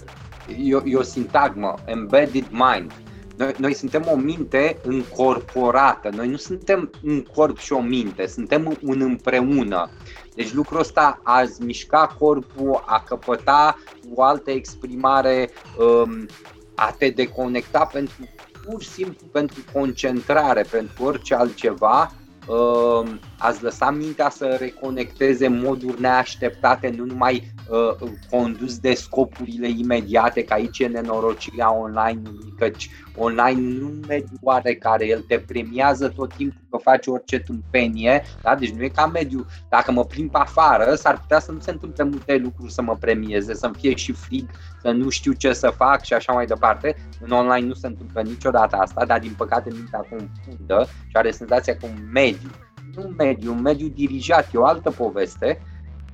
e, 0.63 0.75
o, 0.75 0.81
e 0.85 0.97
o 0.97 1.03
sintagmă, 1.03 1.75
embedded 1.85 2.47
mind. 2.51 2.93
Noi, 3.37 3.53
noi 3.59 3.75
suntem 3.75 4.05
o 4.13 4.17
minte 4.17 4.77
încorporată, 4.83 6.11
noi 6.17 6.29
nu 6.29 6.37
suntem 6.37 6.91
un 7.05 7.23
corp 7.23 7.59
și 7.59 7.73
o 7.73 7.81
minte, 7.81 8.27
suntem 8.27 8.79
un 8.83 9.01
împreună. 9.01 9.91
Deci 10.35 10.53
lucrul 10.53 10.79
ăsta 10.79 11.21
a 11.23 11.45
mișca 11.61 12.17
corpul, 12.19 12.83
a 12.87 13.03
căpăta 13.07 13.79
o 14.15 14.23
altă 14.23 14.51
exprimare, 14.51 15.51
um, 15.79 16.27
a 16.75 16.95
te 16.99 17.11
deconecta 17.11 17.85
pentru 17.85 18.29
pur 18.65 18.83
și 18.83 18.89
simplu 18.89 19.27
pentru 19.33 19.65
concentrare, 19.73 20.65
pentru 20.71 21.05
orice 21.05 21.35
altceva, 21.35 22.15
uh, 22.47 23.13
ați 23.39 23.63
lăsat 23.63 23.97
mintea 23.97 24.31
să 24.31 24.57
reconecteze 24.61 25.47
în 25.47 25.61
moduri 25.61 26.01
neașteptate, 26.01 26.95
nu 26.97 27.05
numai 27.05 27.53
uh, 27.69 28.11
condus 28.31 28.79
de 28.79 28.95
scopurile 28.95 29.69
imediate, 29.69 30.45
că 30.45 30.53
aici 30.53 30.79
e 30.79 30.87
nenorocirea 30.87 31.75
online-ului, 31.75 32.55
căci 32.59 32.91
online 33.17 33.79
nu 33.79 33.93
mediu 34.09 34.39
care 34.79 35.07
el 35.07 35.21
te 35.21 35.39
premiază 35.39 36.09
tot 36.09 36.35
timpul 36.35 36.64
că 36.75 36.91
faci 36.91 37.07
orice 37.07 37.39
tâmpenie, 37.39 38.23
da? 38.43 38.55
deci 38.55 38.71
nu 38.71 38.83
e 38.83 38.89
ca 38.89 39.07
mediu, 39.07 39.47
dacă 39.69 39.93
mă 39.93 40.05
plimb 40.05 40.31
pe 40.31 40.39
afară, 40.39 40.95
s-ar 40.95 41.21
putea 41.21 41.41
să 41.41 41.53
nu 41.53 41.61
se 41.61 41.71
întâmple 41.71 42.05
multe 42.05 42.37
lucruri 42.37 42.73
să 42.73 42.83
mă 42.83 42.97
premieze, 42.97 43.55
să-mi 43.55 43.75
fie 43.79 43.95
și 43.95 44.13
frig, 44.13 44.51
să 44.83 44.91
nu 44.91 45.09
știu 45.09 45.33
ce 45.33 45.53
să 45.53 45.73
fac 45.77 46.03
și 46.03 46.13
așa 46.13 46.33
mai 46.33 46.47
departe. 46.47 46.97
În 47.21 47.31
online 47.31 47.67
nu 47.67 47.75
se 47.75 47.87
întâmplă 47.87 48.23
niciodată 48.23 48.77
asta, 48.77 49.05
dar 49.05 49.19
din 49.19 49.35
păcate 49.37 49.71
mintea 49.73 50.07
confundă 50.11 50.87
și 51.07 51.17
are 51.17 51.31
senzația 51.31 51.77
că 51.77 51.87
un 51.87 52.09
mediu 52.13 52.51
nu 52.95 53.03
un 53.07 53.15
mediu, 53.17 53.53
un 53.53 53.61
mediu 53.61 53.89
dirijat, 53.89 54.49
e 54.55 54.59
o 54.59 54.65
altă 54.65 54.91
poveste, 54.91 55.63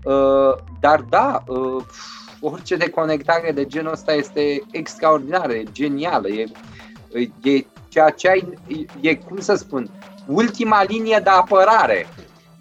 uh, 0.04 0.54
dar 0.80 1.00
da, 1.00 1.42
uh, 1.46 1.84
orice 2.40 2.76
deconectare 2.76 3.52
de 3.52 3.66
genul 3.66 3.92
ăsta 3.92 4.12
este 4.12 4.62
extraordinară, 4.70 5.52
e 5.52 5.62
genială, 5.72 6.28
e, 6.28 6.44
e 7.42 7.64
ceea 7.88 8.10
ce 8.10 8.28
ai, 8.28 8.58
e, 9.00 9.14
cum 9.14 9.38
să 9.40 9.54
spun, 9.54 9.90
ultima 10.26 10.82
linie 10.82 11.20
de 11.22 11.30
apărare. 11.30 12.06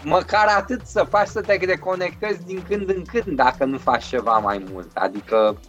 Măcar 0.03 0.47
atât 0.57 0.81
să 0.85 1.03
faci 1.09 1.27
să 1.27 1.41
te 1.41 1.57
deconectezi 1.57 2.45
din 2.45 2.63
când 2.67 2.89
în 2.89 3.03
când 3.03 3.35
dacă 3.35 3.65
nu 3.65 3.77
faci 3.77 4.05
ceva 4.05 4.37
mai 4.37 4.65
mult. 4.71 4.97
Adică 4.97 5.59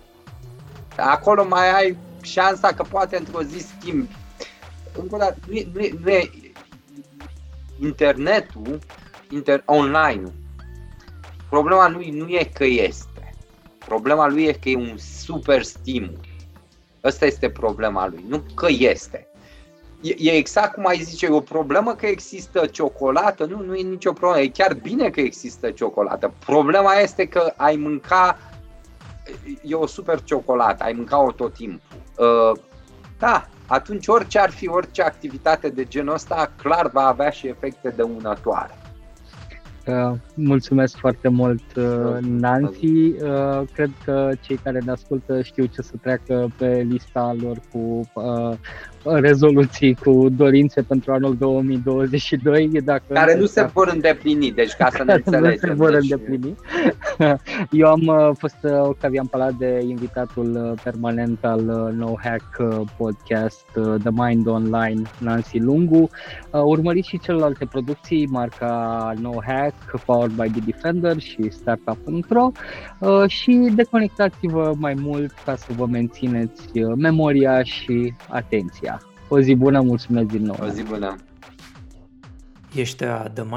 acolo 0.96 1.46
mai 1.48 1.74
ai 1.74 1.96
șansa 2.22 2.68
că 2.68 2.83
poate 2.83 3.16
într-o 3.16 3.42
zi 3.42 3.59
schimbi. 3.59 4.16
Încă 5.00 5.14
o 5.14 5.18
dată, 5.18 5.37
nu 5.46 5.55
e, 5.55 5.68
nu 5.72 5.81
e, 5.81 5.90
nu 6.03 6.11
e 6.11 6.31
internetul, 7.81 8.79
inter, 9.31 9.62
online-ul, 9.64 10.33
problema 11.48 11.88
lui 11.88 12.11
nu 12.11 12.29
e 12.29 12.50
că 12.55 12.64
este. 12.64 13.35
Problema 13.79 14.29
lui 14.29 14.44
e 14.44 14.53
că 14.53 14.68
e 14.68 14.76
un 14.76 14.96
super 14.98 15.62
stimul. 15.62 16.20
Ăsta 17.05 17.26
este 17.26 17.50
problema 17.50 18.09
lui, 18.09 18.24
nu 18.29 18.44
că 18.55 18.66
este. 18.68 19.30
E, 20.01 20.15
e 20.19 20.31
exact 20.31 20.75
cum 20.75 20.87
ai 20.87 20.99
zice, 20.99 21.27
e 21.27 21.31
o 21.31 21.41
problemă 21.41 21.95
că 21.95 22.07
există 22.07 22.67
ciocolată? 22.67 23.45
Nu, 23.45 23.63
nu 23.63 23.75
e 23.75 23.83
nicio 23.83 24.13
problemă. 24.13 24.45
E 24.45 24.49
chiar 24.49 24.75
bine 24.75 25.11
că 25.11 25.21
există 25.21 25.71
ciocolată. 25.71 26.33
Problema 26.47 26.95
este 26.95 27.27
că 27.27 27.53
ai 27.57 27.77
mânca 27.77 28.39
e 29.63 29.75
o 29.75 29.87
super 29.87 30.23
ciocolată, 30.23 30.85
ai 30.85 30.93
mâncat-o 30.93 31.33
tot 31.33 31.55
timpul. 31.55 31.81
Uh, 32.17 32.59
da, 33.19 33.47
atunci 33.67 34.07
orice 34.07 34.39
ar 34.39 34.51
fi, 34.51 34.69
orice 34.69 35.03
activitate 35.03 35.69
de 35.69 35.85
genul 35.85 36.15
ăsta, 36.15 36.53
clar 36.63 36.91
va 36.91 37.07
avea 37.07 37.31
și 37.31 37.47
efecte 37.47 37.89
dăunătoare. 37.89 38.79
Uh, 39.87 40.13
mulțumesc 40.44 40.96
foarte 40.96 41.29
mult, 41.29 41.62
uh, 41.76 42.18
Nancy. 42.20 42.87
Uh, 42.87 43.62
cred 43.72 43.90
că 44.05 44.31
cei 44.40 44.57
care 44.57 44.79
ne 44.85 44.90
ascultă 44.90 45.42
știu 45.42 45.64
ce 45.64 45.83
să 45.83 45.92
treacă 46.03 46.50
pe 46.57 46.87
lista 46.88 47.37
lor 47.40 47.61
cu 47.72 48.11
uh, 48.14 48.57
rezoluții 49.03 49.94
cu 49.94 50.29
dorințe 50.37 50.83
pentru 50.83 51.12
anul 51.12 51.37
2022. 51.37 52.68
Dacă 52.85 53.03
care 53.09 53.37
nu 53.37 53.46
se 53.46 53.70
vor 53.72 53.90
îndeplini, 53.92 54.53
deci 54.53 54.72
ca 54.72 54.88
să 54.90 55.05
ne 55.05 55.12
înțelegem. 55.12 55.59
nu 55.62 55.68
se 55.68 55.74
vor 55.74 55.90
deci... 55.90 56.03
îndeplini. 56.03 56.55
Eu 57.81 57.88
am 57.88 58.07
uh, 58.07 58.31
fost 58.38 58.57
uh, 58.62 58.81
Octavian 58.81 59.26
Palade, 59.26 59.81
invitatul 59.83 60.70
uh, 60.70 60.81
permanent 60.83 61.44
al 61.44 61.92
No 61.96 62.14
Hack 62.22 62.57
podcast 62.96 63.64
The 63.72 64.11
Mind 64.11 64.46
Online, 64.46 65.03
Nancy 65.18 65.59
Lungu. 65.59 66.11
Urmăriți 66.50 67.09
și 67.09 67.18
celelalte 67.18 67.64
producții, 67.64 68.26
marca 68.26 69.12
No 69.20 69.33
Hack, 69.46 69.74
Powered 70.37 70.53
by 70.53 70.61
The 70.61 70.71
Defender 70.71 71.19
și 71.19 71.51
Startup.ro 71.51 72.51
și 73.27 73.71
deconectați-vă 73.75 74.75
mai 74.77 74.95
mult 74.95 75.31
ca 75.45 75.57
să 75.57 75.73
vă 75.77 75.87
mențineți 75.87 76.79
memoria 76.97 77.62
și 77.62 78.14
atenția. 78.29 79.01
O 79.29 79.40
zi 79.40 79.55
bună, 79.55 79.81
mulțumesc 79.81 80.27
din 80.27 80.43
nou. 80.43 80.57
O 80.62 80.66
zi 80.66 80.83
bună. 80.83 81.16
Ești 82.75 83.04
a 83.04 83.31
The 83.35 83.42
Mind 83.42 83.54